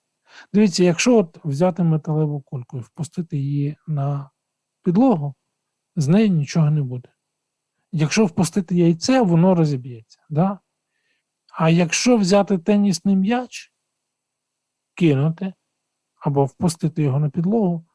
[0.54, 4.30] Дивіться, якщо от взяти металеву кульку і впустити її на
[4.84, 5.36] підлогу,
[5.96, 7.10] з неї нічого не буде.
[7.92, 10.20] Якщо впустити яйце, воно розіб'ється.
[10.30, 10.60] Да?
[11.54, 13.74] А якщо взяти тенісний м'яч,
[14.94, 15.54] кинути
[16.20, 17.86] або впустити його на підлогу,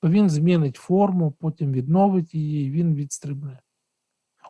[0.00, 3.60] то він змінить форму, потім відновить її, і він відстрибне.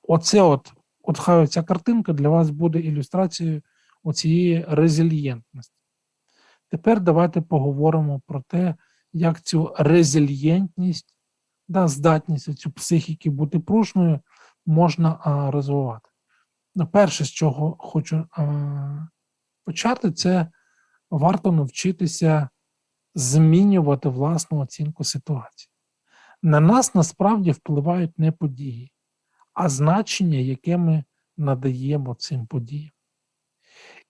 [0.03, 0.73] Оце от,
[1.07, 3.63] от хай ця картинка для вас буде ілюстрацією
[4.03, 5.77] оцієї резильєнтності.
[6.71, 8.75] Тепер давайте поговоримо про те,
[9.13, 11.17] як цю резильєнтність,
[11.69, 14.21] да, здатність цю психіки бути пружною
[14.67, 16.11] можна а, розвивати.
[16.75, 19.07] Ну, перше, з чого хочу а,
[19.65, 20.51] почати, це
[21.11, 22.49] варто навчитися
[23.15, 25.71] змінювати власну оцінку ситуації.
[26.43, 28.93] На нас насправді впливають не події,
[29.57, 31.05] а значення, яке ми
[31.37, 32.91] надаємо цим подіям.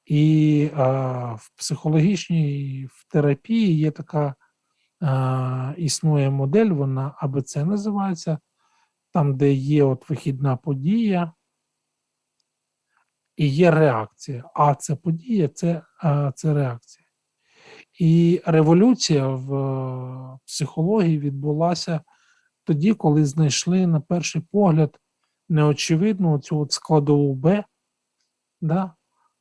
[0.05, 4.35] І а, в психологічній в терапії є така
[5.01, 8.39] а, існує модель, вона АБЦ називається,
[9.13, 11.33] там, де є от вихідна подія,
[13.37, 14.51] і є реакція.
[14.55, 17.07] А це подія, це, а, це реакція.
[17.99, 22.01] І революція в е, психології відбулася
[22.65, 25.01] тоді, коли знайшли на перший погляд
[25.49, 27.65] неочевидну цю складову Б,
[28.61, 28.95] да?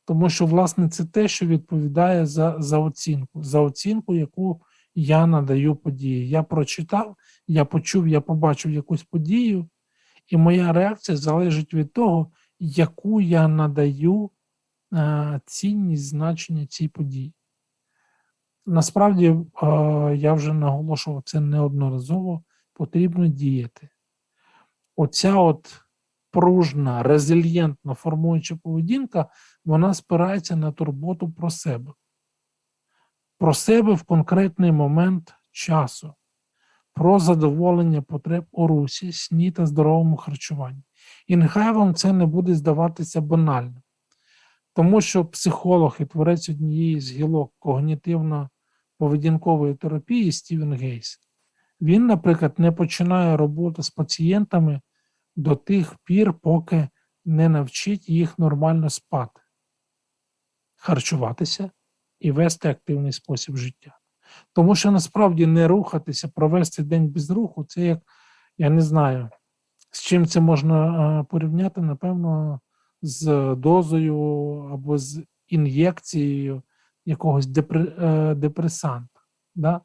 [0.06, 4.62] тому що, власне, це те, що відповідає за, за оцінку, за оцінку, яку
[4.96, 6.30] я надаю події.
[6.30, 7.16] Я прочитав,
[7.48, 9.70] я почув, я побачив якусь подію,
[10.28, 14.32] і моя реакція залежить від того, яку я надаю
[14.94, 17.34] е, цінність значення цій події.
[18.66, 19.36] Насправді, е,
[20.16, 23.90] я вже наголошував це неодноразово, потрібно діяти.
[24.96, 25.85] Оця от
[26.36, 29.26] пружна, резильєнтна формуюча поведінка,
[29.66, 31.94] вона спирається на турботу про себе,
[33.38, 36.14] про себе в конкретний момент часу,
[36.94, 40.84] про задоволення потреб у русі, сні та здоровому харчуванні.
[41.28, 43.82] І нехай вам це не буде здаватися банальним,
[44.74, 48.50] тому що психолог і творець однієї з гілок когнітивно
[48.98, 51.20] поведінкової терапії Стівен Гейс.
[51.82, 54.82] Він, наприклад, не починає роботу з пацієнтами
[55.36, 56.90] до тих пір, поки
[57.26, 59.42] не навчить їх нормально спати,
[60.76, 61.72] харчуватися
[62.20, 63.98] і вести активний спосіб життя.
[64.54, 68.00] Тому що насправді не рухатися, провести день без руху це як,
[68.58, 69.30] я не знаю,
[69.92, 72.60] з чим це можна порівняти, напевно,
[73.02, 74.20] з дозою
[74.74, 76.64] або з ін'єкцією
[77.06, 77.46] якогось
[78.36, 79.20] депресанта.
[79.56, 79.82] Да?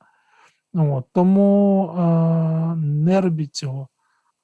[1.13, 3.89] Тому е, не робіть цього,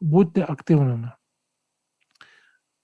[0.00, 1.12] будьте активними.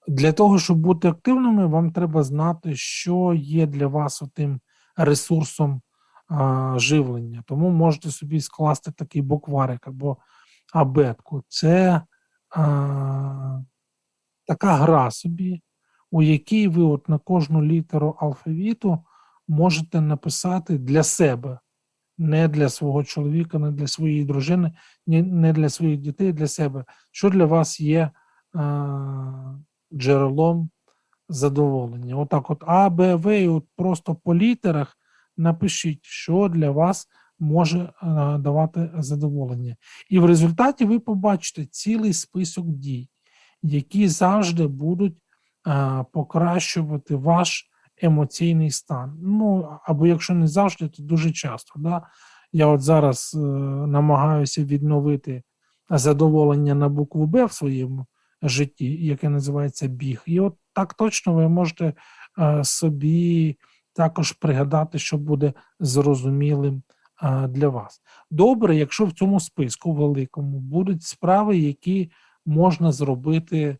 [0.07, 4.59] Для того, щоб бути активними, вам треба знати, що є для вас тим
[4.95, 5.81] ресурсом
[6.27, 7.43] а, живлення.
[7.47, 10.17] Тому можете собі скласти такий букварик або
[10.73, 11.43] абетку.
[11.47, 12.01] Це
[12.49, 13.59] а,
[14.47, 15.61] така гра собі,
[16.11, 19.03] у якій ви от на кожну літеру алфавіту
[19.47, 21.59] можете написати для себе,
[22.17, 24.71] не для свого чоловіка, не для своєї дружини,
[25.07, 26.85] не для своїх дітей, для себе.
[27.11, 28.11] Що для вас є
[28.53, 29.55] а,
[29.93, 30.69] джерелом
[31.29, 32.15] задоволення?
[32.15, 34.97] Отак, от А, Б, В, і от просто по літерах
[35.37, 37.07] напишіть, що для вас
[37.39, 39.75] може а, давати задоволення.
[40.09, 43.09] І в результаті ви побачите цілий список дій,
[43.61, 45.17] які завжди будуть
[45.63, 47.69] а, покращувати ваш
[48.03, 49.19] емоційний стан.
[49.21, 51.73] Ну, або якщо не завжди, то дуже часто.
[51.79, 52.01] Да?
[52.51, 53.39] Я от зараз е,
[53.87, 55.43] намагаюся відновити
[55.89, 58.05] задоволення на букву Б в своєму
[58.41, 60.23] житті, яке називається біг.
[60.25, 61.93] І от так точно ви можете
[62.39, 63.57] е, собі
[63.93, 66.83] також пригадати, що буде зрозумілим
[67.23, 68.01] е, для вас.
[68.31, 72.11] Добре, якщо в цьому списку великому будуть справи, які
[72.45, 73.77] можна зробити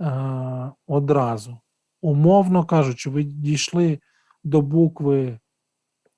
[0.00, 0.08] е,
[0.86, 1.58] одразу
[2.04, 3.98] умовно кажучи, ви дійшли
[4.44, 5.38] до букви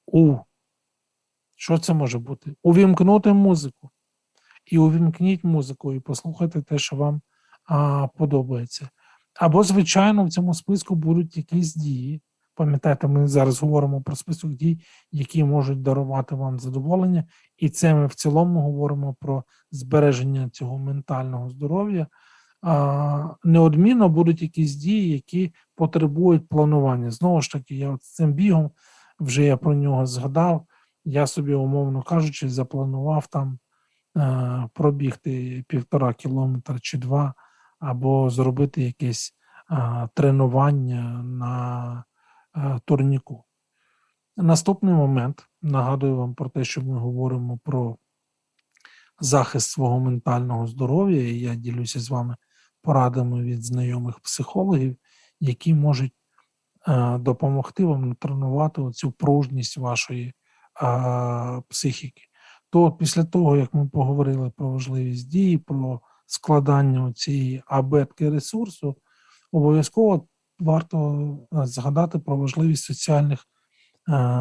[0.07, 0.37] У.
[1.55, 2.55] Що це може бути?
[2.63, 3.91] Увімкнути музику.
[4.67, 7.21] І увімкніть музику, і послухайте те, що вам
[7.65, 8.89] а, подобається.
[9.35, 12.21] Або, звичайно, в цьому списку будуть якісь дії.
[12.55, 14.81] Пам'ятаєте, ми зараз говоримо про список дій,
[15.13, 17.25] які можуть дарувати вам задоволення,
[17.57, 22.07] і це ми в цілому говоримо про збереження цього ментального здоров'я
[23.45, 27.11] неодмінно будуть якісь дії, які потребують планування.
[27.11, 28.71] Знову ж таки, я от з цим бігом
[29.21, 30.67] вже я про нього згадав.
[31.05, 33.59] Я собі, умовно кажучи, запланував там
[34.17, 37.35] е, пробігти півтора кілометра чи два,
[37.79, 39.35] або зробити якесь
[39.71, 42.05] е, тренування на
[42.57, 43.45] е, турніку.
[44.37, 47.97] Наступний момент нагадую вам про те, що ми говоримо про
[49.21, 52.37] захист свого ментального здоров'я, і я ділюся з вами
[52.87, 54.97] порадами від знайомих психологів,
[55.41, 56.13] які можуть
[56.89, 60.33] е, допомогти вам натренувати цю пружність вашої е,
[61.69, 62.23] психіки.
[62.71, 68.97] То після того, як ми поговорили про важливість дії, про складання цієї абетки ресурсу,
[69.53, 70.27] обов'язково
[70.59, 73.45] варто е, згадати про важливість соціальних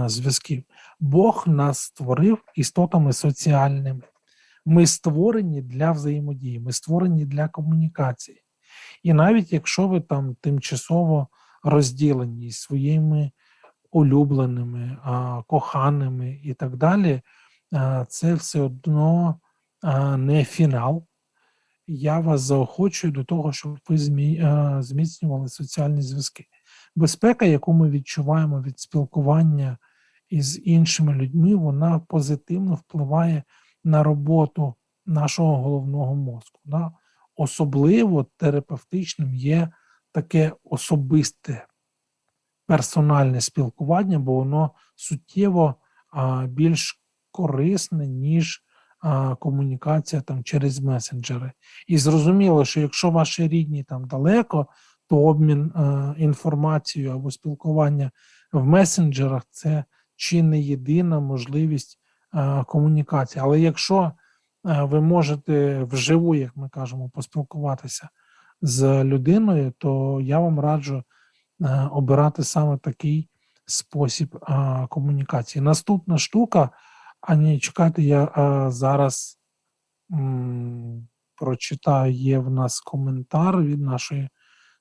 [0.05, 0.63] зв'язків.
[0.99, 4.01] Бог нас створив істотами соціальними.
[4.65, 8.41] Ми створені для взаємодії, ми створені для комунікації.
[9.03, 11.27] І навіть якщо ви там тимчасово
[11.63, 13.31] розділені зі своїми
[13.91, 14.97] улюбленими,
[15.47, 17.21] коханими і так далі,
[18.07, 19.39] це все одно
[20.17, 21.05] не фінал.
[21.87, 23.97] Я вас заохочую до того, щоб ви
[24.81, 26.45] зміцнювали соціальні зв'язки.
[26.95, 29.77] Безпека, яку ми відчуваємо від спілкування
[30.29, 33.43] із іншими людьми, вона позитивно впливає
[33.85, 34.75] на роботу
[35.05, 36.59] нашого головного мозку.
[36.65, 36.91] Да?
[37.35, 39.69] Особливо терапевтичним є
[40.11, 41.67] таке особисте
[42.67, 45.75] персональне спілкування, бо воно суттєво
[46.09, 48.63] а, більш корисне, ніж
[48.99, 51.51] а, комунікація там через месенджери.
[51.87, 54.67] І зрозуміло, що якщо ваші рідні там далеко,
[55.07, 58.11] то обмін а, інформацією або спілкування
[58.51, 59.83] в месенджерах це
[60.15, 61.99] чи не єдина можливість
[62.67, 63.41] комунікації.
[63.45, 64.11] Але якщо
[64.63, 68.09] ви можете вживу, як ми кажемо, поспілкуватися
[68.61, 71.03] з людиною, то я вам раджу
[71.61, 73.29] е, обирати саме такий
[73.65, 74.39] спосіб
[74.89, 75.61] комунікації.
[75.61, 76.69] Наступна штука,
[77.21, 78.31] а ні, чекайте, я
[78.71, 79.39] зараз
[81.35, 84.29] прочитаю, є в нас коментар від нашої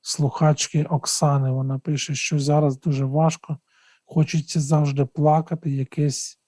[0.03, 1.51] слухачки Оксани.
[1.51, 3.59] Вона пише, що зараз дуже важко,
[4.05, 6.39] хочеться завжди плакати, якесь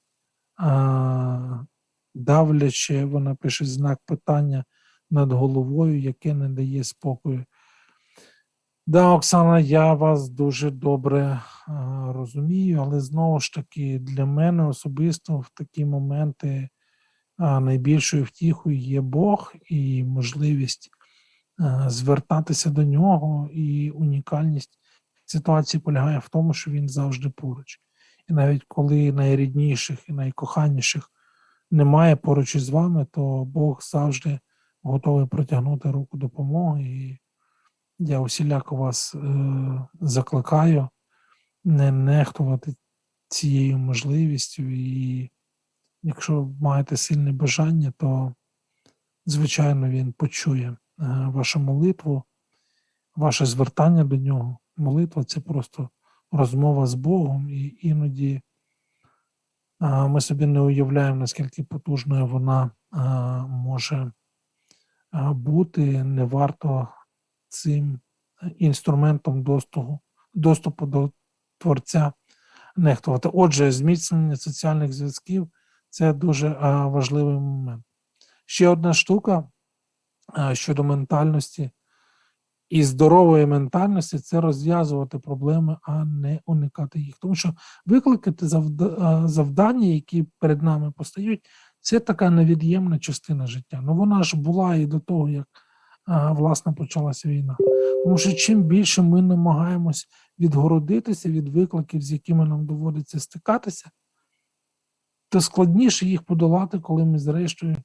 [2.14, 4.64] давляче, вона пише знак питання
[5.10, 7.44] над головою, яке не дає спокою.
[8.86, 11.40] Да, Оксана, я вас дуже добре
[12.08, 16.68] розумію, але знову ж таки, для мене особисто в такі моменти
[17.38, 20.90] найбільшою втіхою є Бог і можливість
[21.86, 24.78] звертатися до нього, і унікальність
[25.24, 27.80] ситуації полягає в тому, що він завжди поруч.
[28.28, 31.10] І навіть коли найрідніших і найкоханіших
[31.70, 34.38] немає поруч із вами, то Бог завжди
[34.82, 36.82] готовий протягнути руку допомоги.
[36.82, 37.18] І
[37.98, 39.18] я усіляко вас е,
[40.00, 40.88] закликаю
[41.64, 42.74] не нехтувати
[43.28, 44.62] цією можливістю.
[44.62, 45.30] І
[46.02, 48.34] якщо маєте сильне бажання, то,
[49.26, 50.76] звичайно, він почує е,
[51.26, 52.22] вашу молитву,
[53.16, 54.58] ваше звертання до нього.
[54.76, 55.88] Молитва це просто
[56.36, 58.40] розмова з Богом, і іноді
[59.80, 62.70] ми собі не уявляємо, наскільки потужною вона
[63.48, 64.12] може
[65.32, 66.88] бути, не варто
[67.48, 68.00] цим
[68.58, 70.00] інструментом доступу,
[70.34, 71.10] доступу до
[71.58, 72.12] Творця
[72.76, 73.30] нехтувати.
[73.32, 75.48] Отже, зміцнення соціальних зв'язків
[75.90, 76.48] це дуже
[76.88, 77.84] важливий момент.
[78.46, 79.48] Ще одна штука
[80.52, 81.70] щодо ментальності
[82.68, 87.14] і здорової ментальності це розв'язувати проблеми, а не уникати їх.
[87.20, 87.54] Тому що
[87.86, 88.46] викликати
[89.24, 91.40] завдання, які перед нами постають,
[91.80, 93.80] це така невід'ємна частина життя.
[93.82, 95.46] Ну вона ж була і до того, як
[96.30, 97.56] власне почалася війна.
[98.04, 100.06] Тому що чим більше ми намагаємось
[100.38, 103.90] відгородитися від викликів, з якими нам доводиться стикатися,
[105.28, 107.76] то складніше їх подолати, коли ми, зрештою,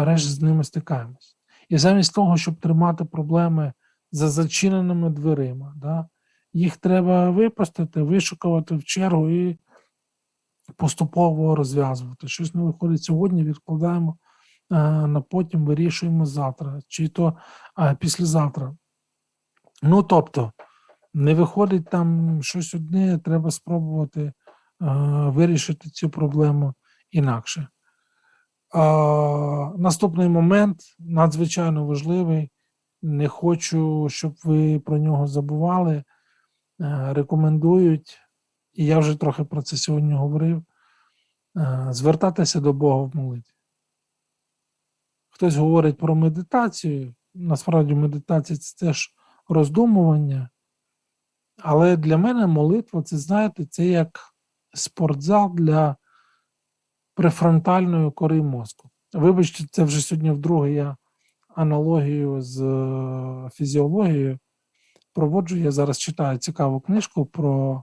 [0.00, 1.36] решт з ними стикаємось.
[1.68, 3.72] І замість того, щоб тримати проблеми
[4.12, 6.08] за зачиненими дверима, да,
[6.52, 9.58] їх треба випустити, вишукувати в чергу і
[10.76, 12.28] поступово розв'язувати.
[12.28, 14.18] Щось не виходить сьогодні, відкладаємо
[14.70, 17.36] а, на потім, вирішуємо завтра, чи то
[17.74, 18.76] а, післязавтра.
[19.82, 20.52] Ну, тобто,
[21.14, 24.32] не виходить там щось одне, треба спробувати
[24.78, 26.74] а, вирішити цю проблему
[27.10, 27.68] інакше.
[28.74, 32.51] А, наступний момент надзвичайно важливий.
[33.02, 36.04] Не хочу, щоб ви про нього забували.
[36.80, 38.18] Е, Рекомендують,
[38.72, 40.64] і я вже трохи про це сьогодні говорив,
[41.56, 43.52] е, звертатися до Бога в молитві.
[45.30, 49.14] Хтось говорить про медитацію, насправді медитація це теж
[49.48, 50.48] роздумування.
[51.58, 54.34] Але для мене молитва, це знаєте, це як
[54.74, 55.96] спортзал для
[57.14, 58.90] префронтальної кори мозку.
[59.12, 60.96] Вибачте, це вже сьогодні вдруге я
[61.54, 64.38] аналогію з е, фізіологією
[65.12, 65.56] проводжу.
[65.56, 67.82] Я зараз читаю цікаву книжку про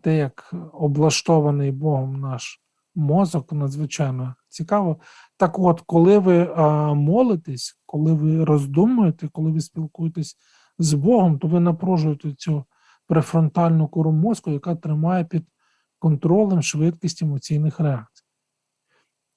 [0.00, 2.62] те, як облаштований Богом наш
[2.94, 5.00] мозок, надзвичайно цікаво.
[5.36, 10.36] Так от, коли ви а, молитесь, коли ви роздумуєте, коли ви спілкуєтесь
[10.78, 12.64] з Богом, то ви напружуєте цю
[13.06, 15.46] префронтальну кору мозку, яка тримає під
[15.98, 18.24] контролем швидкість емоційних реакцій.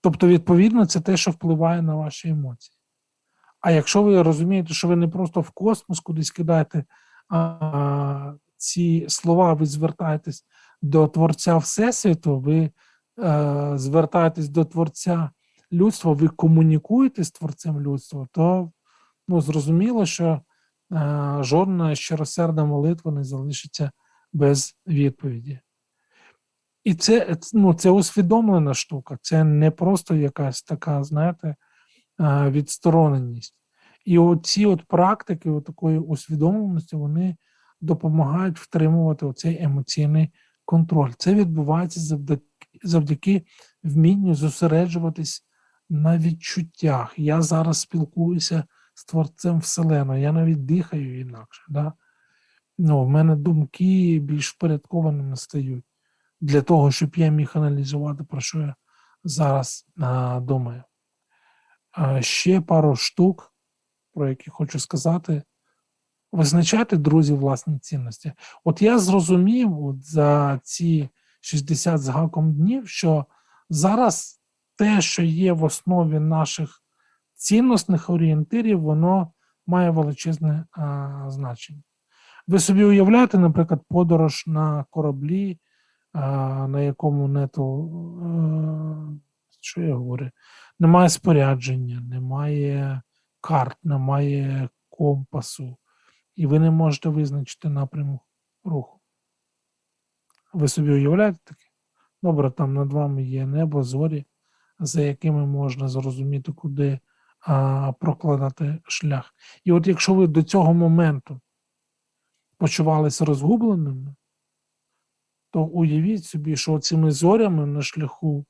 [0.02, 2.79] Тобто, відповідно, це те, що впливає на ваші емоції.
[3.62, 6.86] А якщо ви розумієте, що ви не просто в космос кудись кидаєте
[7.30, 10.46] а, ці слова, ви звертаєтесь
[10.82, 12.72] до Творця Всесвіту, ви
[13.20, 15.30] е, звертаєтесь до Творця
[15.72, 18.72] людства, ви комунікуєте з Творцем людства, то
[19.28, 20.42] ну, зрозуміло, що
[20.94, 23.92] е, жодна щиросердна молитва не залишиться
[24.34, 25.60] без відповіді.
[26.84, 31.56] І це ну, це усвідомлена штука, це не просто якась така, знаєте,
[32.20, 33.56] відстороненість.
[34.06, 37.36] І оці от практики от такої усвідомленості вони
[37.82, 40.30] допомагають втримувати оцей емоційний
[40.66, 41.12] контроль.
[41.18, 42.44] Це відбувається завдяки,
[42.84, 43.46] завдяки
[43.84, 45.46] вмінню зосереджуватись
[45.90, 47.14] на відчуттях.
[47.18, 48.64] Я зараз спілкуюся
[48.94, 51.62] з творцем Вселеної, я навіть дихаю інакше.
[51.70, 51.94] Да?
[52.78, 55.86] Ну, В мене думки більш впорядкованими стають
[56.42, 58.76] для того, щоб я міг аналізувати, про що я
[59.24, 60.84] зараз а, думаю.
[62.02, 63.54] А, ще пару штук,
[64.14, 65.44] про які хочу сказати.
[66.32, 68.34] Визначати, друзі, власні цінності.
[68.64, 71.10] От я зрозумів от за ці
[71.42, 73.26] 60 з гаком днів, що
[73.70, 74.42] зараз
[74.76, 76.84] те, що є в основі наших
[77.34, 79.32] цінностних орієнтирів, воно
[79.68, 81.82] має величезне а, значення.
[82.48, 85.60] Ви собі уявляєте, наприклад, подорож на кораблі,
[86.14, 87.92] а, на якому нету,
[88.26, 88.30] а,
[89.62, 90.30] що я говорю,
[90.80, 93.02] немає спорядження, немає
[93.42, 95.78] карт, немає компасу
[96.40, 98.22] і ви не можете визначити напрямок
[98.64, 99.00] руху.
[100.54, 101.66] Ви собі уявляєте таке?
[102.22, 104.26] Добре, там над вами є небо, зорі,
[104.80, 107.00] за якими можна зрозуміти, куди
[107.40, 109.36] а, прокладати шлях.
[109.64, 111.42] І от якщо ви до цього моменту
[112.58, 114.16] почувалися розгубленими,
[115.52, 118.46] то уявіть собі, що цими зорями на шляху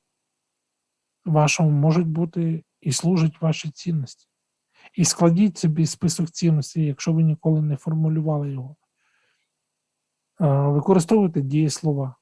[1.24, 4.26] вашому можуть бути і служать ваші цінності.
[4.94, 8.76] І складіть собі список цінностей, якщо ви ніколи не формулювали його.
[10.72, 12.16] Використовуйте дієслова.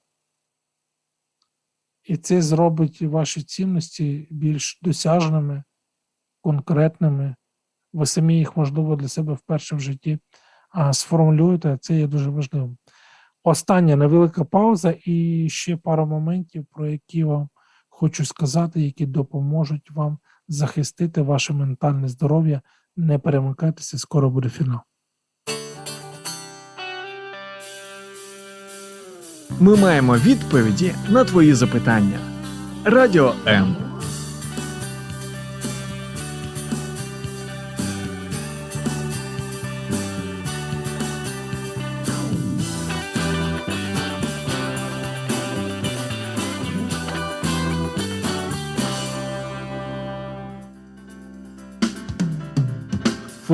[2.05, 5.65] І це зробить ваші цінності більш досяжними,
[6.41, 7.37] конкретними.
[7.93, 10.19] Ви самі їх, можливо, для себе вперше в житті
[10.93, 12.79] сформулюєте, це є дуже важливим.
[13.43, 17.49] Остання невелика пауза і ще пара моментів, про які вам
[17.99, 20.19] хочу сказати, які допоможуть вам
[20.49, 22.61] захистити ваше ментальне здоров'я,
[22.97, 24.81] не перемикайтеся, скоро буде фінал.
[29.61, 32.19] Ми маємо відповіді на твої запитання.
[32.85, 33.88] Радіо М.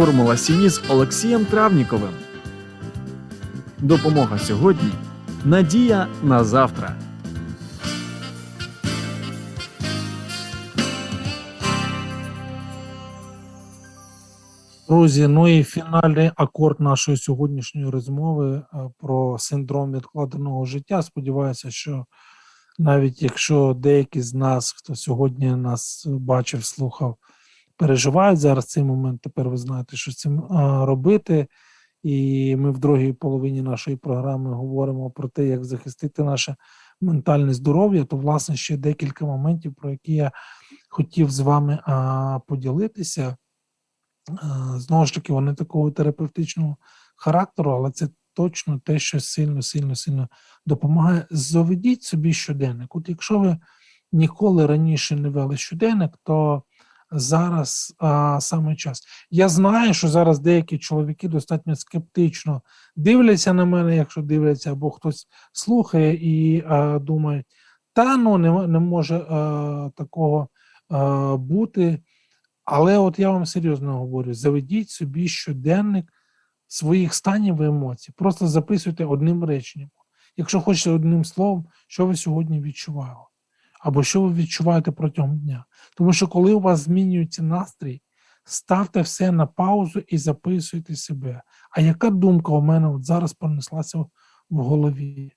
[0.04, 2.12] Формула сім'ї з Олексієм Травніковим.
[3.78, 4.92] Допомога сьогодні.
[5.44, 6.96] Надія на завтра.
[14.88, 18.62] Друзі, ну і фінальний акорд нашої сьогоднішньої розмови е,
[18.98, 21.02] про синдром відкладеного життя.
[21.02, 22.06] Сподіваюся, що
[22.78, 27.16] навіть якщо деякі з нас, хто сьогодні нас бачив, слухав,
[27.76, 29.20] переживають зараз цей момент.
[29.20, 30.42] Тепер ви знаєте, що з цим
[30.84, 31.46] робити.
[32.02, 36.56] І ми в другій половині нашої програми говоримо про те, як захистити наше
[37.00, 38.04] ментальне здоров'я.
[38.04, 40.32] То, власне, ще декілька моментів, про які я
[40.88, 41.78] хотів з вами
[42.48, 43.36] поділитися.
[44.76, 46.76] Знову ж таки, вони такого терапевтичного
[47.16, 50.28] характеру, але це точно те, що сильно, сильно, сильно
[50.66, 51.26] допомагає.
[51.30, 52.96] Заведіть собі щоденник.
[52.96, 53.58] От якщо ви
[54.12, 56.62] ніколи раніше не вели щоденник, то
[57.10, 59.02] зараз а, саме час.
[59.30, 62.62] Я знаю, що зараз деякі чоловіки достатньо скептично
[62.96, 67.44] дивляться на мене, якщо дивляться, або хтось слухає і а, думає,
[67.92, 70.48] та ну не, не може а, такого
[70.88, 72.02] а, бути.
[72.64, 76.12] Але от я вам серйозно говорю: заведіть собі щоденник
[76.66, 78.12] своїх станів і емоцій.
[78.16, 79.90] Просто записуйте одним реченням.
[80.36, 83.24] Якщо хочете одним словом, що ви сьогодні відчували,
[83.80, 85.64] або що ви відчуваєте протягом дня.
[85.94, 88.02] Тому що коли у вас змінюється настрій,
[88.44, 91.42] ставте все на паузу і записуйте себе.
[91.70, 94.08] А яка думка у мене от зараз понеслася в
[94.50, 95.32] голові?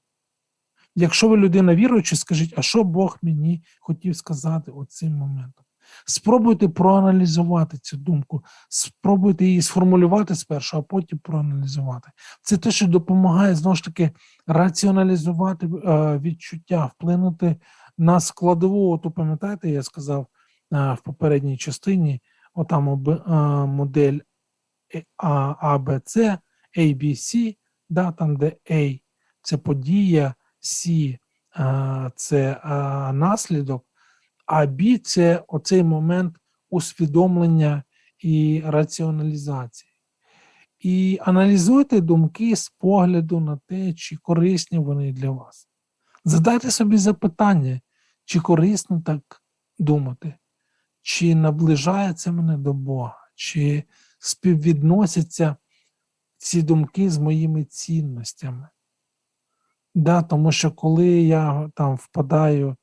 [0.96, 5.66] Якщо ви людина віруюча, скажіть, а що Бог мені хотів сказати оцим моментом?
[6.06, 12.10] Спробуйте проаналізувати цю думку, спробуйте її сформулювати спершу, а потім проаналізувати.
[12.42, 14.12] Це те, що допомагає знову ж таки
[14.48, 17.56] раціоналізувати е, відчуття, вплинути
[17.98, 18.92] на складову.
[18.92, 20.28] От, пам'ятаєте, я сказав
[20.72, 22.22] в попередній частині,
[22.54, 23.32] отам е,
[23.68, 24.20] модель
[25.18, 26.38] А, А, Б, С,
[26.78, 27.58] A,
[27.90, 29.02] да, там, де A
[29.42, 31.18] це подія, C
[31.60, 32.70] е, це е,
[33.14, 33.86] наслідок,
[34.46, 36.38] а B це оцей момент
[36.70, 37.84] усвідомлення
[38.20, 39.92] і раціоналізації.
[40.80, 45.68] І аналізуйте думки з погляду на те, чи корисні вони для вас.
[46.26, 47.82] Задайте собі запитання,
[48.26, 49.42] чи корисно так
[49.80, 50.34] думати,
[51.08, 53.84] чи наближає це мене до Бога, чи
[54.20, 55.56] співвідносяться
[56.38, 58.70] ці думки з моїми цінностями.
[59.96, 62.76] Да, Тому що коли я там впадаю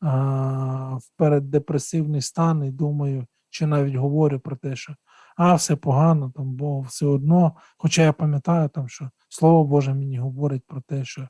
[0.00, 4.94] а, в переддепресивний стан і думаю, чи навіть говорю про те, що
[5.36, 10.18] а, все погано, там, бо все одно, хоча я пам'ятаю, там, що Слово Боже мені
[10.18, 11.28] говорить про те, що,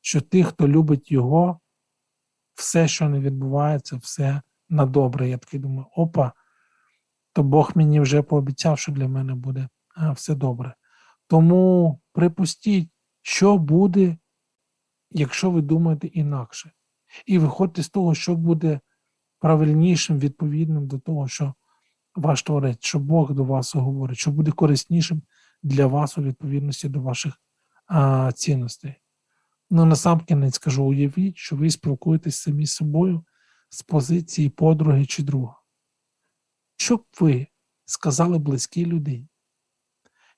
[0.00, 1.60] що тих, хто любить Його,
[2.54, 5.28] все, що не відбувається, все на добре.
[5.28, 6.32] Я такий думаю, опа,
[7.32, 10.74] то Бог мені вже пообіцяв, що для мене буде а, все добре.
[11.26, 12.90] Тому припустіть,
[13.22, 14.16] що буде,
[15.10, 16.72] якщо ви думаєте інакше.
[17.26, 18.80] І виходьте з того, що буде
[19.38, 21.54] правильнішим, відповідним до того, що
[22.14, 25.22] ваш творець, що Бог до вас говорить, що буде кориснішим
[25.62, 27.34] для вас у відповідності до ваших
[27.86, 28.94] а, цінностей.
[29.70, 33.24] Ну, насамкінець скажу, уявіть, що ви спілкуєтесь самі з собою
[33.70, 35.60] з позиції подруги чи друга.
[36.76, 37.46] Що б ви
[37.84, 39.28] сказали близькій людині,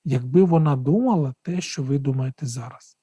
[0.05, 2.97] якби вона думала те, що ви думаєте зараз?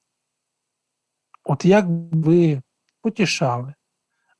[1.43, 2.61] От як ви
[3.01, 3.73] потішали,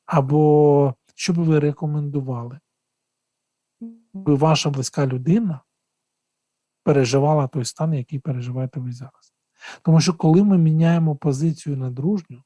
[0.05, 2.59] або що б ви рекомендували,
[4.13, 5.61] би ваша близька людина
[6.83, 9.33] переживала той стан, який переживаєте ви зараз.
[9.81, 12.43] Тому що коли ми міняємо позицію на дружню,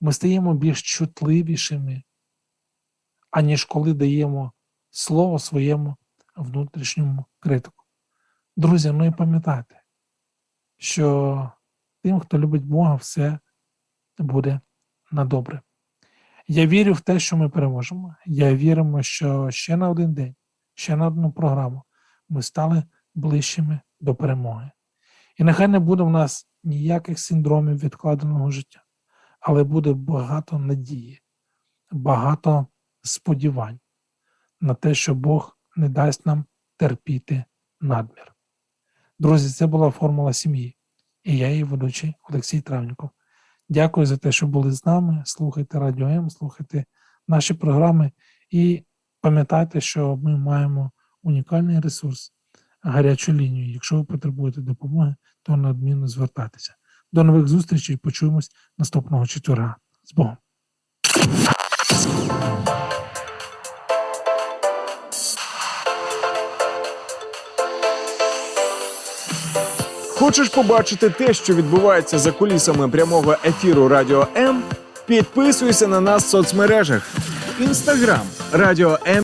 [0.00, 2.02] ми стаємо більш чутливішими,
[3.30, 4.52] аніж коли даємо
[4.90, 5.96] слово своєму
[6.36, 7.84] внутрішньому критику.
[8.56, 9.82] Друзі, ну і пам'ятайте,
[10.78, 11.50] що
[12.02, 13.38] тим, хто любить Бога, все
[14.18, 14.60] буде
[15.10, 15.60] на добре.
[16.48, 18.16] Я вірю в те, що ми переможемо.
[18.26, 20.34] Я віримо, що ще на один день,
[20.74, 21.82] ще на одну програму
[22.28, 22.82] ми стали
[23.14, 24.70] ближчими до перемоги.
[25.36, 28.82] І нехай не буде в нас ніяких синдромів відкладеного життя,
[29.40, 31.22] але буде багато надії,
[31.90, 32.66] багато
[33.02, 33.80] сподівань
[34.60, 36.44] на те, що Бог не дасть нам
[36.76, 37.44] терпіти
[37.80, 38.34] надмір.
[39.18, 40.76] Друзі, це була формула сім'ї,
[41.24, 43.10] і я її ведучий Олексій Травніков.
[43.68, 45.22] Дякую за те, що були з нами.
[45.26, 46.84] Слухайте Радіо М, слухайте
[47.28, 48.12] наші програми
[48.50, 48.84] і
[49.20, 50.90] пам'ятайте, що ми маємо
[51.22, 52.32] унікальний ресурс,
[52.82, 53.72] гарячу лінію.
[53.72, 56.74] Якщо ви потребуєте допомоги, то неодмінно звертайтеся.
[57.12, 57.96] До нових зустрічей.
[57.96, 59.76] Почуємось наступного четверга.
[60.04, 60.36] З Богом.
[70.30, 74.62] Хочеш побачити те, що відбувається за кулісами прямого ефіру Радіо М?
[75.06, 77.02] Підписуйся на нас в соцмережах:
[77.60, 78.20] Інстаграм
[78.52, 79.16] Радіо М.